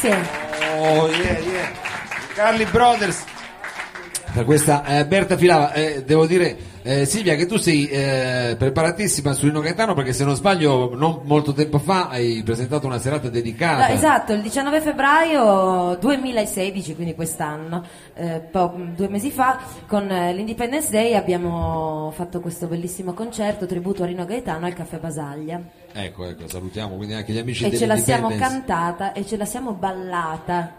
[0.00, 0.16] Grazie.
[0.78, 1.72] Oh, yeah, yeah.
[2.34, 3.22] Carly Brothers.
[4.32, 9.32] Per questa eh, Berta Filava, eh, devo dire eh, Silvia che tu sei eh, preparatissima
[9.32, 13.28] su Rino Gaetano perché se non sbaglio non molto tempo fa hai presentato una serata
[13.28, 13.88] dedicata.
[13.88, 17.84] No, esatto, il 19 febbraio 2016, quindi quest'anno,
[18.14, 24.06] eh, due mesi fa, con eh, l'Independence Day abbiamo fatto questo bellissimo concerto tributo a
[24.06, 25.60] Rino Gaetano al Caffè Basaglia.
[25.92, 29.44] Ecco, ecco, salutiamo quindi anche gli amici E ce la siamo cantata e ce la
[29.44, 30.74] siamo ballata.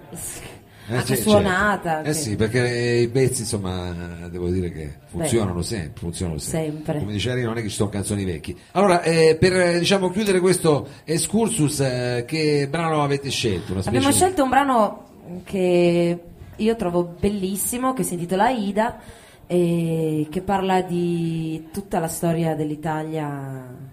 [0.91, 1.89] Eh, anche sì, suonata.
[1.89, 2.09] certo.
[2.09, 6.71] Eh sì, perché i pezzi insomma devo dire che funzionano sempre, funzionano sempre.
[6.71, 6.99] Sempre.
[6.99, 8.57] Come diceva Rino, non è che ci sono canzoni vecchi.
[8.71, 13.73] Allora, eh, per eh, diciamo chiudere questo excursus, eh, che brano avete scelto?
[13.85, 15.05] Abbiamo di- scelto un brano
[15.45, 16.19] che
[16.55, 18.99] io trovo bellissimo, che si intitola Aida,
[19.47, 23.89] e che parla di tutta la storia dell'Italia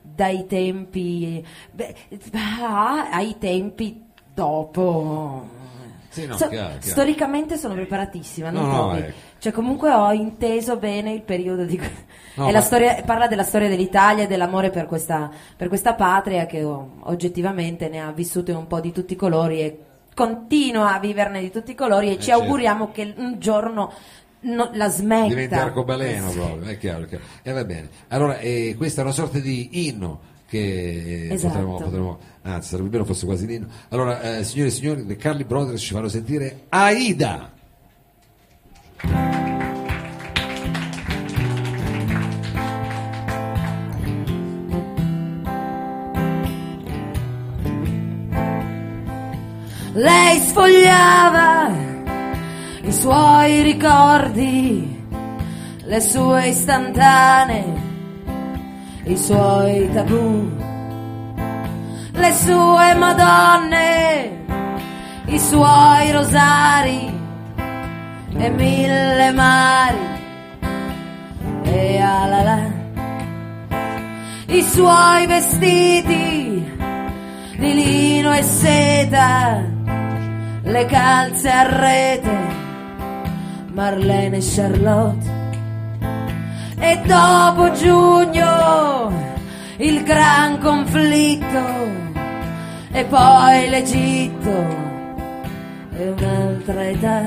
[0.00, 1.94] dai tempi beh,
[2.32, 4.02] ah, ai tempi
[4.32, 5.63] dopo.
[6.14, 6.86] Sì, no, So- chiaro, chiaro.
[6.86, 9.12] Storicamente sono preparatissima, non No, no, ecco.
[9.38, 11.76] Cioè, comunque ho inteso bene il periodo di.
[12.36, 16.62] No, ma- storia- parla della storia dell'Italia e dell'amore per questa, per questa patria che
[16.62, 19.78] oh, oggettivamente ne ha vissute un po' di tutti i colori e
[20.14, 22.42] continua a viverne di tutti i colori e ci certo.
[22.42, 23.92] auguriamo che un giorno
[24.40, 25.26] no- la smetta.
[25.26, 27.04] Diventi arcobaleno proprio, è chiaro.
[27.04, 27.24] è chiaro.
[27.42, 27.88] E va bene.
[28.08, 31.52] Allora, eh, questa è una sorta di inno che Esatto.
[31.54, 33.66] potremmo, potremmo- anzi sarebbe bello fosse quasi l'inno.
[33.88, 37.52] Allora, eh, signore e signori, le Carly Brothers ci fanno sentire Aida.
[49.94, 51.70] Lei sfogliava
[52.82, 55.02] i suoi ricordi,
[55.84, 57.64] le sue istantanee,
[59.06, 60.50] i suoi tabù,
[62.12, 64.44] le sue madonne,
[65.26, 67.12] i suoi rosari
[68.36, 69.98] e mille mari
[71.64, 72.72] e alala,
[74.46, 76.72] i suoi vestiti
[77.58, 79.62] di lino e seta,
[80.62, 82.62] le calze a rete,
[83.72, 85.43] Marlene e Charlotte.
[86.78, 89.12] E dopo giugno
[89.78, 92.02] il gran conflitto,
[92.92, 94.82] e poi l'Egitto
[95.96, 97.22] e un'altra età.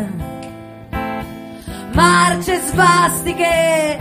[1.94, 3.98] Marce svastiche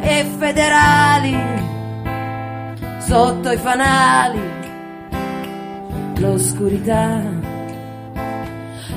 [0.00, 1.36] e federali
[2.98, 4.40] sotto i fanali
[6.18, 7.20] l'oscurità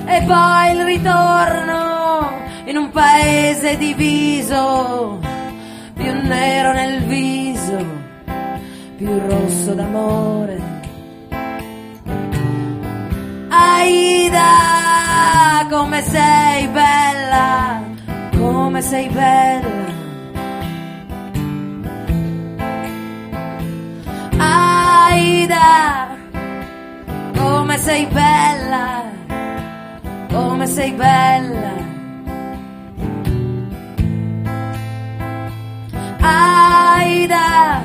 [0.05, 2.31] e poi il ritorno
[2.65, 5.28] in un paese diviso
[5.99, 7.77] più nero nel viso
[8.95, 10.57] più rosso d'amore
[13.49, 14.47] Aida
[15.69, 17.83] come sei bella
[18.31, 19.97] come sei bella
[24.37, 26.17] Aida
[27.69, 29.03] come sei bella,
[30.31, 31.98] come sei bella.
[36.29, 37.81] Aida,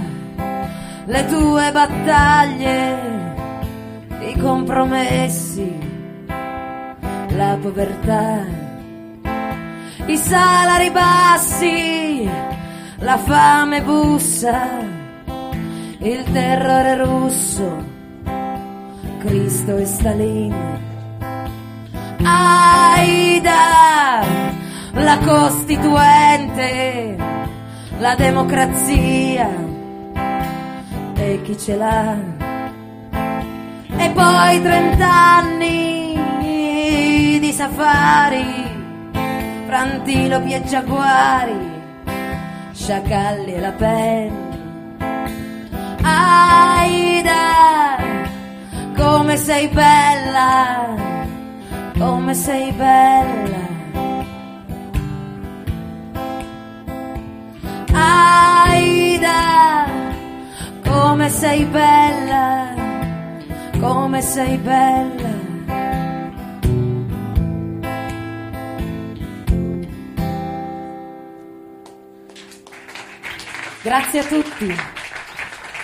[1.06, 2.98] le tue battaglie,
[4.20, 5.72] i compromessi,
[7.28, 8.44] la povertà,
[10.06, 12.28] i salari bassi,
[12.98, 14.68] la fame bussa,
[15.98, 17.92] il terrore russo.
[19.24, 20.54] Cristo e Stalin.
[22.22, 23.52] Aida,
[24.92, 27.16] la Costituente,
[27.98, 29.48] la democrazia
[31.14, 32.16] e chi ce l'ha.
[33.96, 36.04] E poi trent'anni
[37.40, 38.64] di safari,
[39.66, 41.72] frantilopi e giaguari,
[42.72, 44.42] sciacalli e la penna.
[46.02, 47.32] Aida,
[48.96, 50.94] come sei bella,
[51.98, 53.63] come sei bella.
[57.94, 59.86] Aida,
[60.84, 62.74] come sei bella,
[63.80, 65.32] come sei bella.
[73.82, 74.74] Grazie a tutti.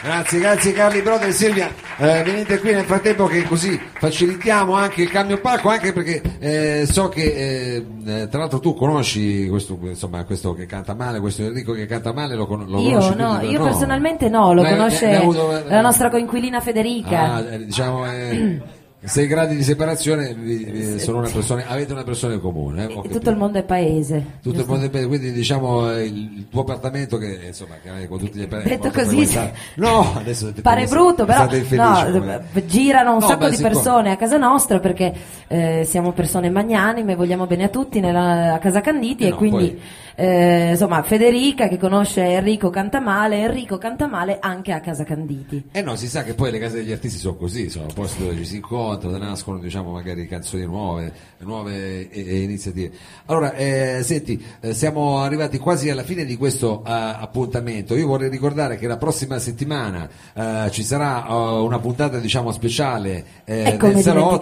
[0.03, 1.69] Grazie, grazie Carli Brother Silvia.
[1.99, 6.87] Eh, venite qui nel frattempo che così facilitiamo anche il cambio palco, anche perché eh,
[6.91, 11.43] so che eh, eh, tra l'altro tu conosci questo, insomma, questo che canta male, questo
[11.43, 14.63] Enrico che canta male, lo, con- lo Io conosci no, quindi- io personalmente no, lo
[14.63, 17.35] Ne- conosce avuto- la nostra coinquilina Federica.
[17.35, 18.05] Ah, eh, diciamo,
[19.03, 22.85] eh, sei gradi di separazione vi- sono una persona, avete una persona in comune.
[22.85, 23.15] eh, capito.
[23.15, 24.25] tutto il mondo è paese.
[24.43, 28.19] Tutto il mondo è bene, quindi diciamo eh, il, tuo appartamento che insomma che con
[28.19, 29.39] tutti gli appartamenti Detto così,
[29.77, 34.17] no adesso Pare brutto, però no, come- girano un No, sacco beh, di persone a
[34.17, 35.13] casa nostra perché
[35.49, 39.37] eh, siamo persone magnanime, vogliamo bene a tutti nella, a casa Canditi Eh e no,
[39.37, 39.81] quindi poi-
[40.17, 45.69] eh, insomma Federica che conosce Enrico Cantamale, Enrico Cantamale anche a casa Canditi.
[45.73, 48.37] Eh no, si sa che poi le case degli artisti sono così, sono posti dove
[48.37, 52.97] ci si incontra, dove nascono diciamo magari canzoni nuove, nuove e- e iniziative.
[53.27, 57.97] Allora, eh, senti, eh, siamo arrivati quasi alla fine di questo eh, appuntamento.
[57.97, 63.25] Io vorrei ricordare che la prossima settimana eh, ci sarà eh, una puntata diciamo speciale
[63.45, 64.39] eh, del salotto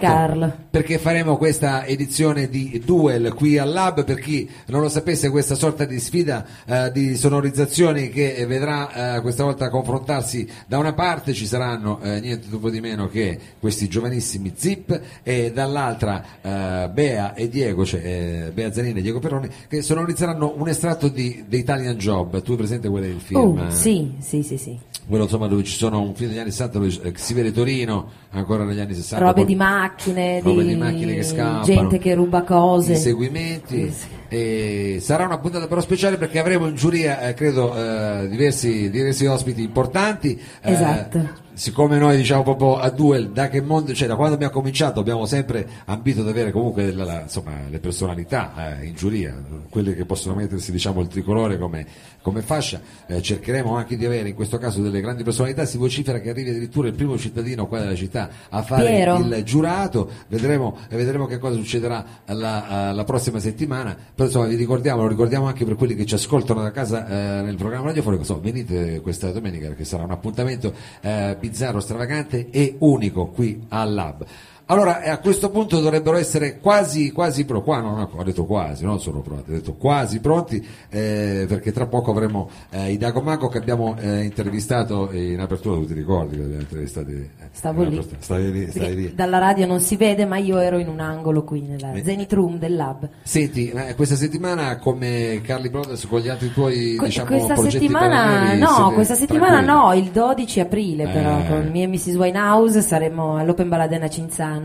[0.69, 5.55] perché faremo questa edizione di Duel qui al Lab per chi non lo sapesse questa
[5.55, 10.93] sorta di sfida eh, di sonorizzazioni che eh, vedrà eh, questa volta confrontarsi da una
[10.93, 16.89] parte ci saranno eh, niente dopo di meno che questi giovanissimi Zip e dall'altra eh,
[16.89, 21.45] Bea e Diego cioè eh, Bea Zanini e Diego Perroni che sonorizzeranno un estratto di
[21.47, 23.57] The Italian Job tu hai presente quello del film?
[23.67, 23.71] Eh?
[23.71, 24.77] sì, sì, sì, sì.
[25.07, 28.09] quello insomma dove ci sono un film degli anni 60 dove eh, si vede Torino
[28.31, 31.97] ancora negli anni 60 Robe col- di macchine, robe di, di macchine che scappano, gente
[31.97, 32.93] che ruba cose.
[32.93, 33.93] inseguimenti
[34.31, 39.25] e sarà una puntata però speciale perché avremo in giuria eh, credo eh, diversi, diversi
[39.25, 41.47] ospiti importanti Eh, Esatto.
[41.59, 45.25] Siccome noi diciamo proprio a Duel da che mondo cioè da quando abbiamo cominciato abbiamo
[45.25, 49.35] sempre ambito ad avere comunque la- la- insomma, le personalità eh, in giuria
[49.69, 51.85] quelle che possono mettersi diciamo il tricolore come,
[52.21, 52.79] come fascia.
[53.07, 55.65] Eh, cercheremo anche di avere in questo caso delle grandi personalità.
[55.65, 59.17] Si vocifera che arrivi addirittura il primo cittadino qua della città a fare Piero.
[59.17, 60.09] il giurato.
[60.27, 63.95] Vedremo, e vedremo che cosa succederà la, la prossima settimana.
[64.15, 67.41] Però insomma vi ricordiamo, lo ricordiamo anche per quelli che ci ascoltano da casa eh,
[67.43, 68.21] nel programma radiofonico.
[68.21, 73.93] Insomma, venite questa domenica perché sarà un appuntamento eh, bizzarro, stravagante e unico qui al
[73.93, 74.25] Lab
[74.71, 78.85] allora eh, a questo punto dovrebbero essere quasi quasi pro qua non ho, detto quasi
[78.85, 83.47] non sono pronti ho detto quasi pronti eh, perché tra poco avremo eh, i Dagomago
[83.47, 87.89] che abbiamo eh, intervistato in apertura tu ti ricordi che abbiamo intervistato eh, Stavo in
[87.89, 87.95] lì.
[87.97, 88.21] apertura?
[88.21, 89.13] stavi lì, stavi lì.
[89.15, 92.03] dalla radio non si vede, ma io ero in un angolo qui nella Eh.
[92.03, 93.09] Zenith Room del lab.
[93.23, 98.91] Senti, questa settimana come Carli Brothers con gli altri tuoi Que- diciamo, questa settimana no,
[98.93, 99.81] questa settimana tranquilli?
[99.81, 101.47] no, il 12 aprile però Eh.
[101.47, 102.15] con me e Mrs.
[102.15, 104.58] Winehouse saremo all'Open Baladena Cinzano.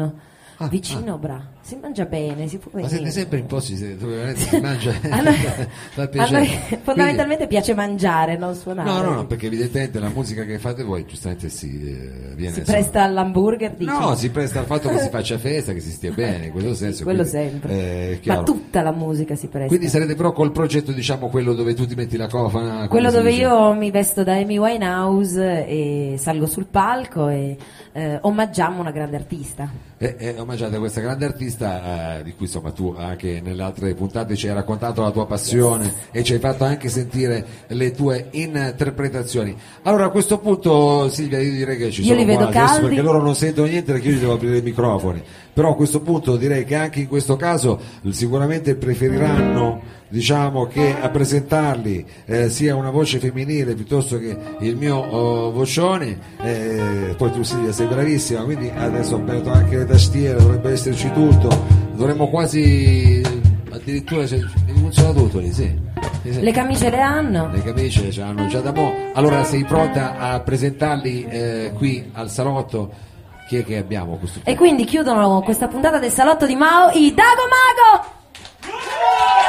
[0.58, 1.40] Ah, Vicino, bra.
[1.66, 2.96] Si mangia bene, si può Ma venire.
[2.98, 5.32] siete sempre in posti dove si mangia A noi-
[5.94, 6.46] fa piacere.
[6.46, 8.86] Quindi- fondamentalmente piace mangiare, non suonare.
[8.90, 12.60] No, no, no, perché evidentemente la musica che fate voi giustamente si eh, viene si
[12.60, 13.90] presta all'hamburger, dici?
[13.90, 16.74] No, si presta al fatto che si faccia festa, che si stia bene, in questo
[16.74, 17.02] senso.
[17.04, 17.72] Quello quindi, sempre.
[17.72, 19.68] eh, Ma tutta la musica si presta.
[19.68, 22.88] Quindi sarete però col progetto, diciamo, quello dove tu ti metti la cofana.
[22.88, 23.40] Quello dove dice?
[23.40, 27.56] io mi vesto da Amy Winehouse e salgo sul palco e
[27.92, 29.92] eh, omaggiamo una grande artista.
[29.96, 34.36] E, e omaggiate questa grande artista eh, di cui insomma tu anche nelle altre puntate
[34.36, 39.56] ci hai raccontato la tua passione e ci hai fatto anche sentire le tue interpretazioni.
[39.82, 42.86] Allora a questo punto Silvia io direi che ci Io sono qua adesso caldi.
[42.86, 45.22] perché loro non sentono niente perché io gli devo aprire i microfoni.
[45.54, 51.08] Però a questo punto direi che anche in questo caso sicuramente preferiranno diciamo che a
[51.08, 56.18] presentarli eh, sia una voce femminile piuttosto che il mio oh, vocione.
[56.42, 61.10] Eh, poi tu Silvia sei bravissima quindi adesso ho aperto anche le tastiere dovrebbe esserci
[61.12, 61.48] tutto.
[61.94, 63.22] Dovremmo quasi
[63.70, 64.44] addirittura se-
[64.74, 65.82] funziona tutto lì sì.
[66.22, 67.50] Le camicie le hanno.
[67.52, 68.92] le camicie ce l'hanno già da mo.
[69.12, 73.12] Allora sei pronta a presentarli eh, qui al salotto
[73.46, 74.40] chi è che abbiamo questo?
[74.44, 78.12] E quindi chiudono questa puntata del salotto di Mao i Dago Mago!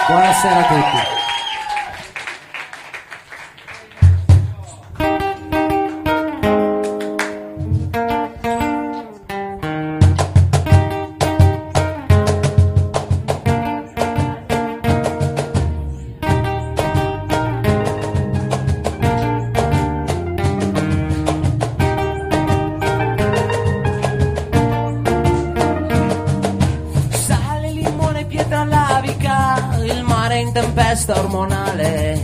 [0.07, 1.34] buonasera a tutti
[31.05, 32.19] in tempesta ormonale.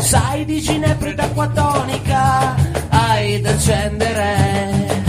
[0.00, 2.54] Sai di ginepri ed acqua tonica,
[2.88, 5.02] hai da accendere.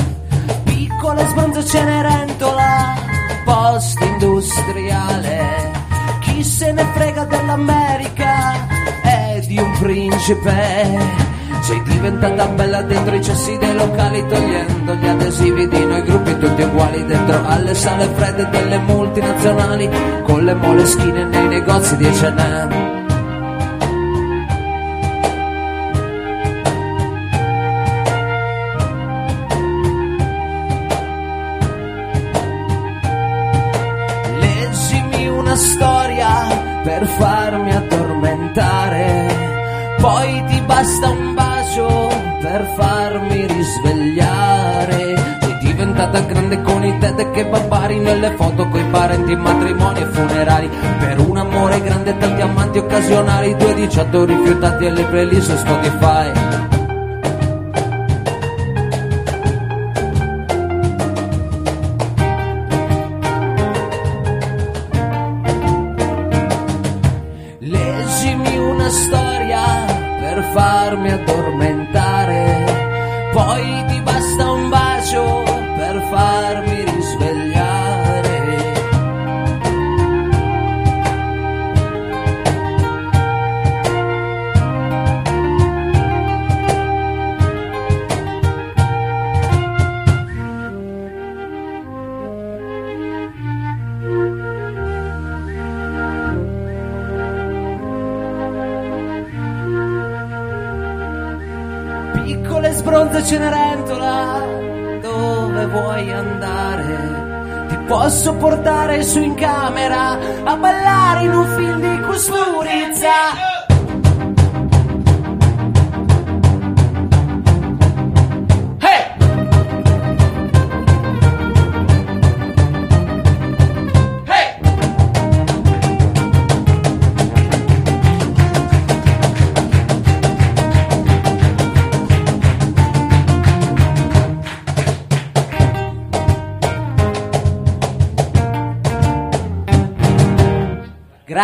[0.63, 2.93] Piccole sbronze cenerentola,
[3.43, 5.71] post industriale.
[6.19, 8.67] Chi se ne frega dell'America
[9.03, 11.33] e di un principe.
[11.61, 16.61] Sei diventata bella dentro i cessi dei locali togliendo gli adesivi di noi gruppi tutti
[16.61, 19.89] uguali dentro alle sale fredde delle multinazionali
[20.23, 22.84] con le moleschine nei negozi di H&M.
[36.97, 39.27] Per farmi addormentare.
[39.99, 42.09] Poi ti basta un bacio
[42.39, 45.39] per farmi risvegliare.
[45.41, 50.69] Sei diventata grande con i TED che barbari nelle foto coi parenti, matrimoni e funerali.
[50.99, 56.74] Per un amore grande tanti amanti occasionali, due diciotto rifiutati e le playlist su Spotify.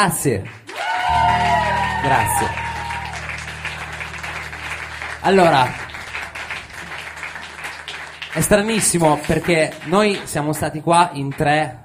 [0.02, 0.44] Grazie.
[2.02, 2.48] Grazie.
[5.20, 5.68] Allora,
[8.34, 11.84] è stranissimo perché noi siamo stati qua in tre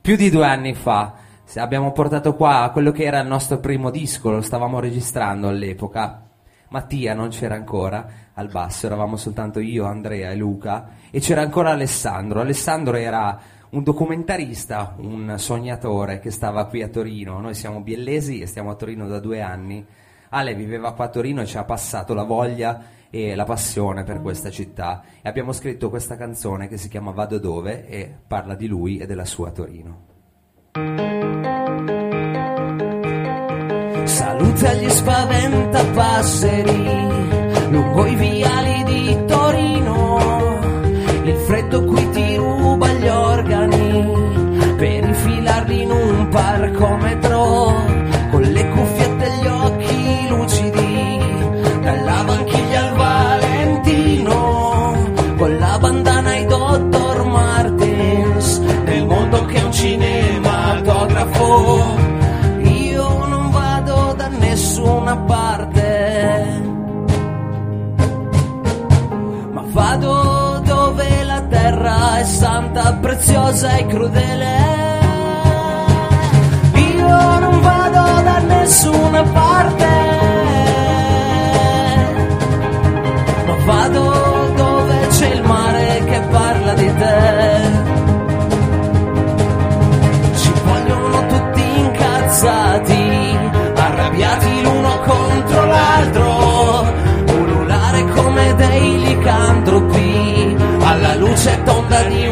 [0.00, 1.14] più di due anni fa.
[1.56, 6.28] Abbiamo portato qua quello che era il nostro primo disco, lo stavamo registrando all'epoca.
[6.68, 11.72] Mattia non c'era ancora al basso, eravamo soltanto io, Andrea e Luca e c'era ancora
[11.72, 12.40] Alessandro.
[12.40, 13.36] Alessandro era
[13.70, 17.40] un documentarista, un sognatore che stava qui a Torino.
[17.40, 19.84] Noi siamo biellesi e stiamo a Torino da due anni.
[20.30, 24.20] Ale viveva qua a Torino e ci ha passato la voglia e la passione per
[24.20, 28.66] questa città e abbiamo scritto questa canzone che si chiama Vado dove e parla di
[28.66, 30.04] lui e della sua Torino.
[34.04, 37.06] Saluta gli spaventapasseri
[37.70, 39.26] lungo i viali di
[72.94, 74.56] preziosa e crudele.
[76.74, 79.97] Io non vado da nessuna parte,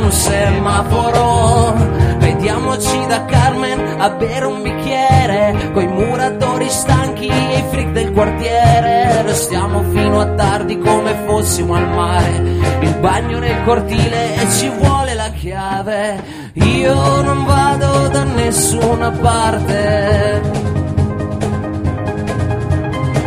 [0.06, 1.74] un semaforo.
[2.18, 9.22] Vediamoci da Carmen a bere un bicchiere, coi muratori stanchi e i freak del quartiere.
[9.22, 12.36] Restiamo fino a tardi come fossimo al mare,
[12.80, 16.22] il bagno nel cortile e ci vuole la chiave.
[16.54, 20.40] Io non vado da nessuna parte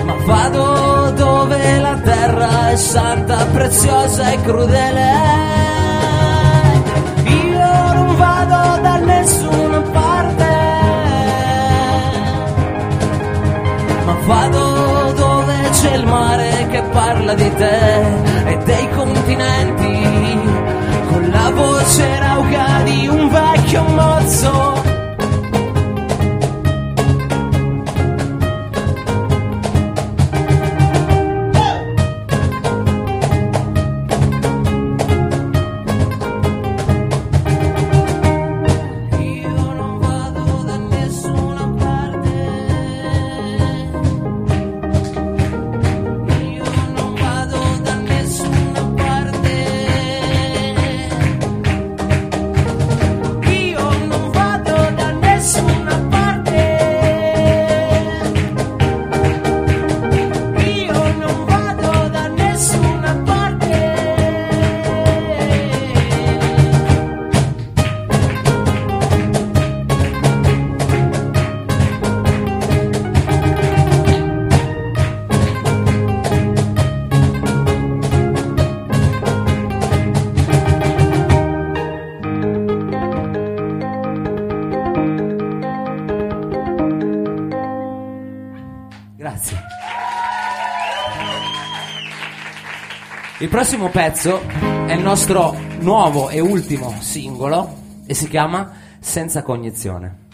[0.06, 5.68] ma vado dove la terra è santa, preziosa e crudele.
[9.10, 10.52] Nessuna parte,
[14.06, 17.80] ma vado dove c'è il mare che parla di te
[18.52, 19.98] e dei continenti,
[21.10, 24.89] con la voce rauca di un vecchio mozzo.
[93.41, 94.41] Il prossimo pezzo
[94.86, 97.74] è il nostro nuovo e ultimo singolo
[98.06, 100.28] e si chiama Senza cognizione.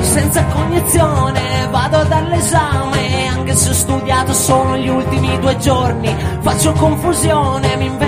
[0.00, 7.76] senza cognizione vado dall'esame anche se ho studiato solo gli ultimi due giorni faccio confusione
[7.76, 8.01] mi invento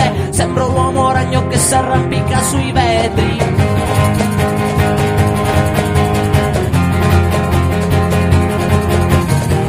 [0.00, 3.38] cose sembro l'uomo ragno che si arrampica sui vetri.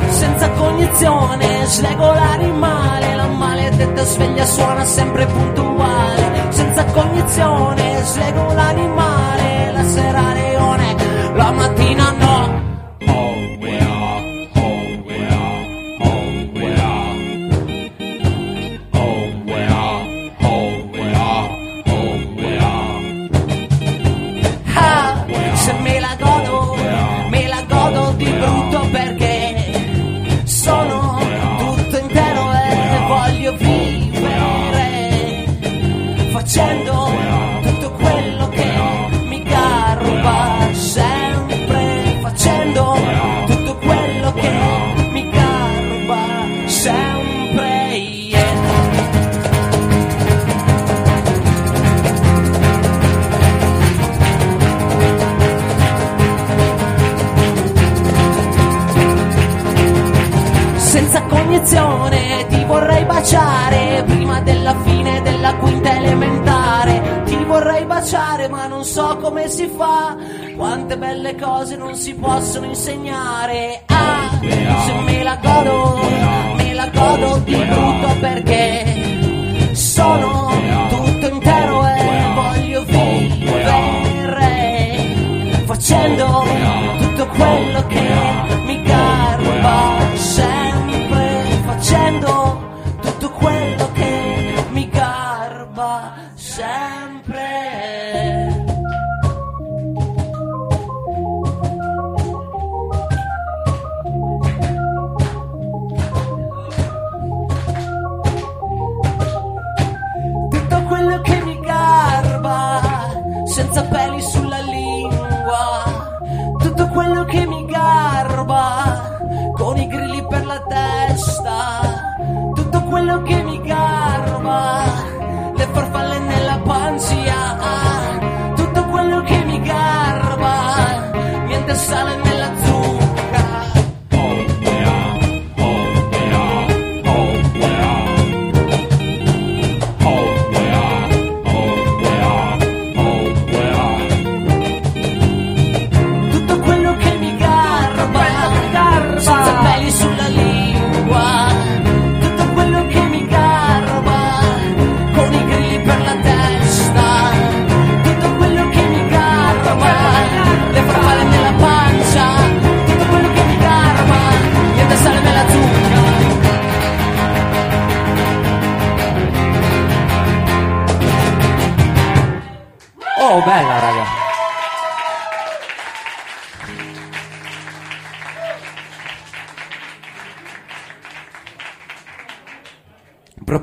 [0.09, 6.47] Senza cognizione slego l'animale la maledetta sveglia suona sempre puntuale.
[6.49, 8.90] Senza cognizione slego l'animale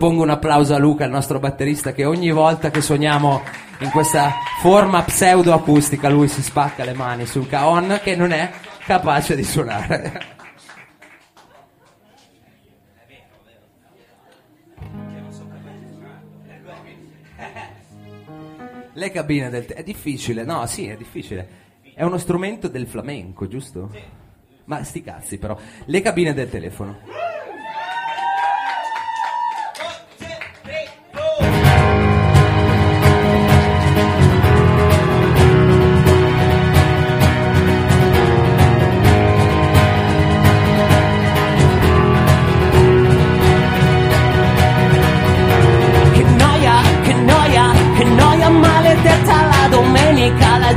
[0.09, 3.43] Propongo un applauso a Luca, il nostro batterista, che ogni volta che suoniamo
[3.81, 8.51] in questa forma pseudo-acustica lui si spacca le mani sul caon che non è
[8.87, 10.23] capace di suonare.
[18.95, 19.67] Le cabine del...
[19.67, 21.49] te- è difficile, no, sì, è difficile.
[21.95, 23.91] È uno strumento del flamenco, giusto?
[24.65, 25.55] Ma sti cazzi però.
[25.85, 27.28] Le cabine del telefono.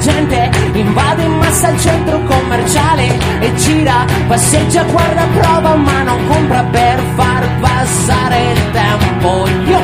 [0.01, 6.63] Gente invade in massa il centro commerciale E gira, passeggia, guarda, prova ma non compra
[6.63, 9.47] per far passare il tempo.
[9.65, 9.79] Io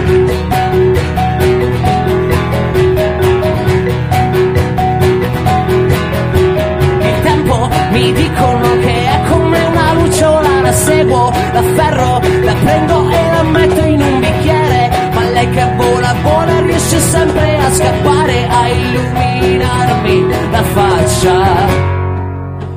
[6.99, 13.10] Il tempo mi dicono che è come una lucciola La seguo da ferro, la prendo
[13.10, 16.36] e la metto in un bicchiere, ma lei che vola vola
[16.68, 21.68] riesce sempre a scappare, a illuminarmi la faccia.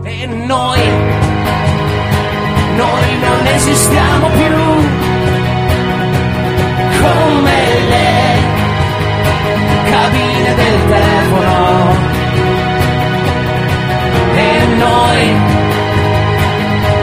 [0.03, 0.81] E noi,
[2.77, 4.55] noi non esistiamo più
[7.03, 7.59] come
[7.93, 8.09] le
[9.91, 12.09] cabine del telefono.
[14.37, 15.23] E noi,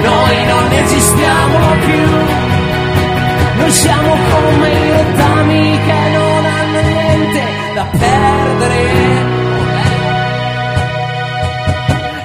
[0.01, 2.05] noi non esistiamo più.
[3.57, 5.16] Noi siamo come i
[7.91, 9.25] perdere.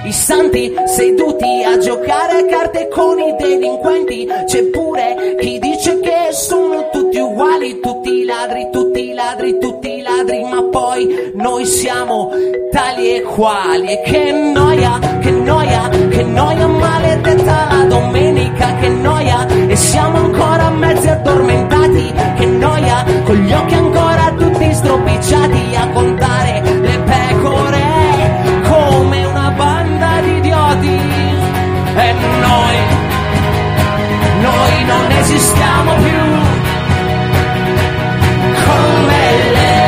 [0.05, 4.28] I santi seduti a giocare a carte con i delinquenti.
[4.47, 10.64] C'è pure chi dice che sono tutti uguali, tutti ladri, tutti ladri, tutti ladri, ma
[10.64, 12.30] poi noi siamo
[12.70, 13.86] tali e quali.
[13.86, 19.47] E che noia, che noia, che noia maledetta la domenica, che noia.
[19.68, 24.11] E siamo ancora mezzi addormentati, che noia, con gli occhi ancora
[24.62, 27.82] tutti stropicciati a contare le pecore
[28.62, 31.01] come una banda di idioti.
[31.94, 32.76] E noi,
[34.40, 36.20] noi non esistiamo più
[38.64, 39.20] come
[39.52, 39.80] le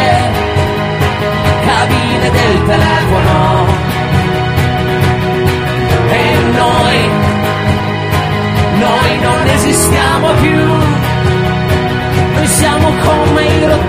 [1.67, 3.67] cabine del telefono.
[6.11, 7.11] E noi,
[8.79, 10.63] noi non esistiamo più.
[12.35, 13.84] Noi siamo come i rottami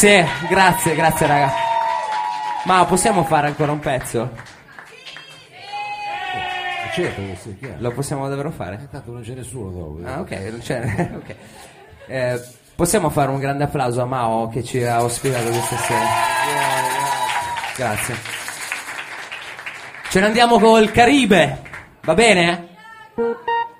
[0.00, 1.52] Grazie, grazie, grazie raga.
[2.66, 4.30] Ma possiamo fare ancora un pezzo?
[6.94, 7.74] Certo che sì, chiaro.
[7.80, 8.86] Lo possiamo davvero fare?
[8.92, 9.98] Tanto non c'è nessuno dopo.
[10.04, 11.10] Ah, ok, non c'è.
[11.18, 11.34] ok.
[12.06, 12.40] Eh,
[12.76, 16.06] possiamo fare un grande applauso a Mao che ci ha ospitato questa sera.
[17.76, 18.14] Grazie.
[20.10, 21.60] Ce ne andiamo col Caribe,
[22.02, 22.68] va bene?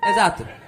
[0.01, 0.58] Esatto.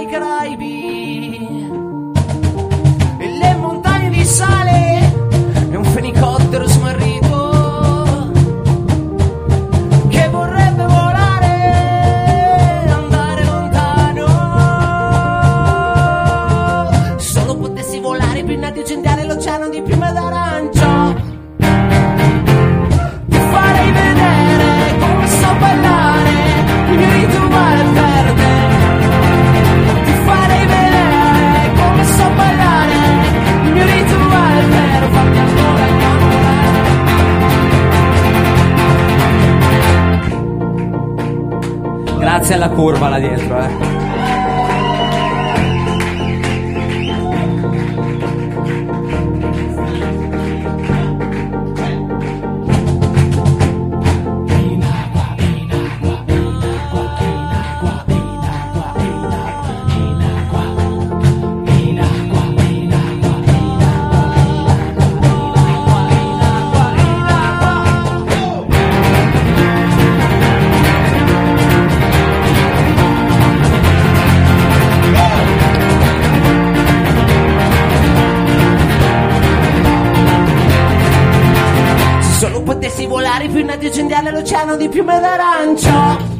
[0.00, 0.69] Notte dei Caraibi.
[42.54, 43.89] Alla curva là dietro eh
[84.90, 86.38] piume d'arancio.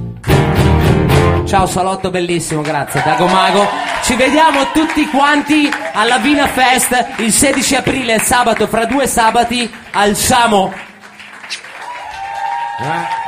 [1.47, 3.67] Ciao salotto bellissimo, grazie Dago Mago.
[4.03, 10.15] Ci vediamo tutti quanti alla Vina Fest il 16 aprile, sabato, fra due sabati, al
[10.15, 10.73] Samo.
[12.79, 13.20] Ah.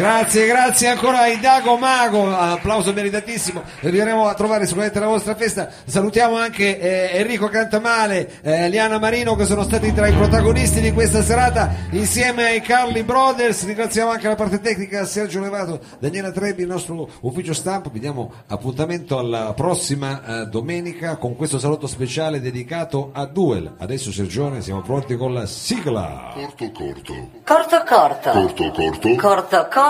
[0.00, 3.62] Grazie, grazie ancora ai Dago Mago, applauso meritatissimo.
[3.82, 5.68] Arriveremo a trovare sicuramente la vostra festa.
[5.84, 10.92] Salutiamo anche eh, Enrico Cantamale, eh, Liana Marino che sono stati tra i protagonisti di
[10.92, 13.66] questa serata insieme ai Carly Brothers.
[13.66, 17.90] Ringraziamo anche la parte tecnica Sergio Levato, Daniela Trebbi, il nostro ufficio stampa.
[17.90, 23.74] Vi diamo appuntamento alla prossima eh, domenica con questo salotto speciale dedicato a Duel.
[23.76, 26.32] Adesso Sergione siamo pronti con la sigla.
[26.32, 27.14] Corto corto.
[27.44, 28.30] Corto corto.
[28.30, 29.14] Corto corto.
[29.16, 29.89] Corto corto.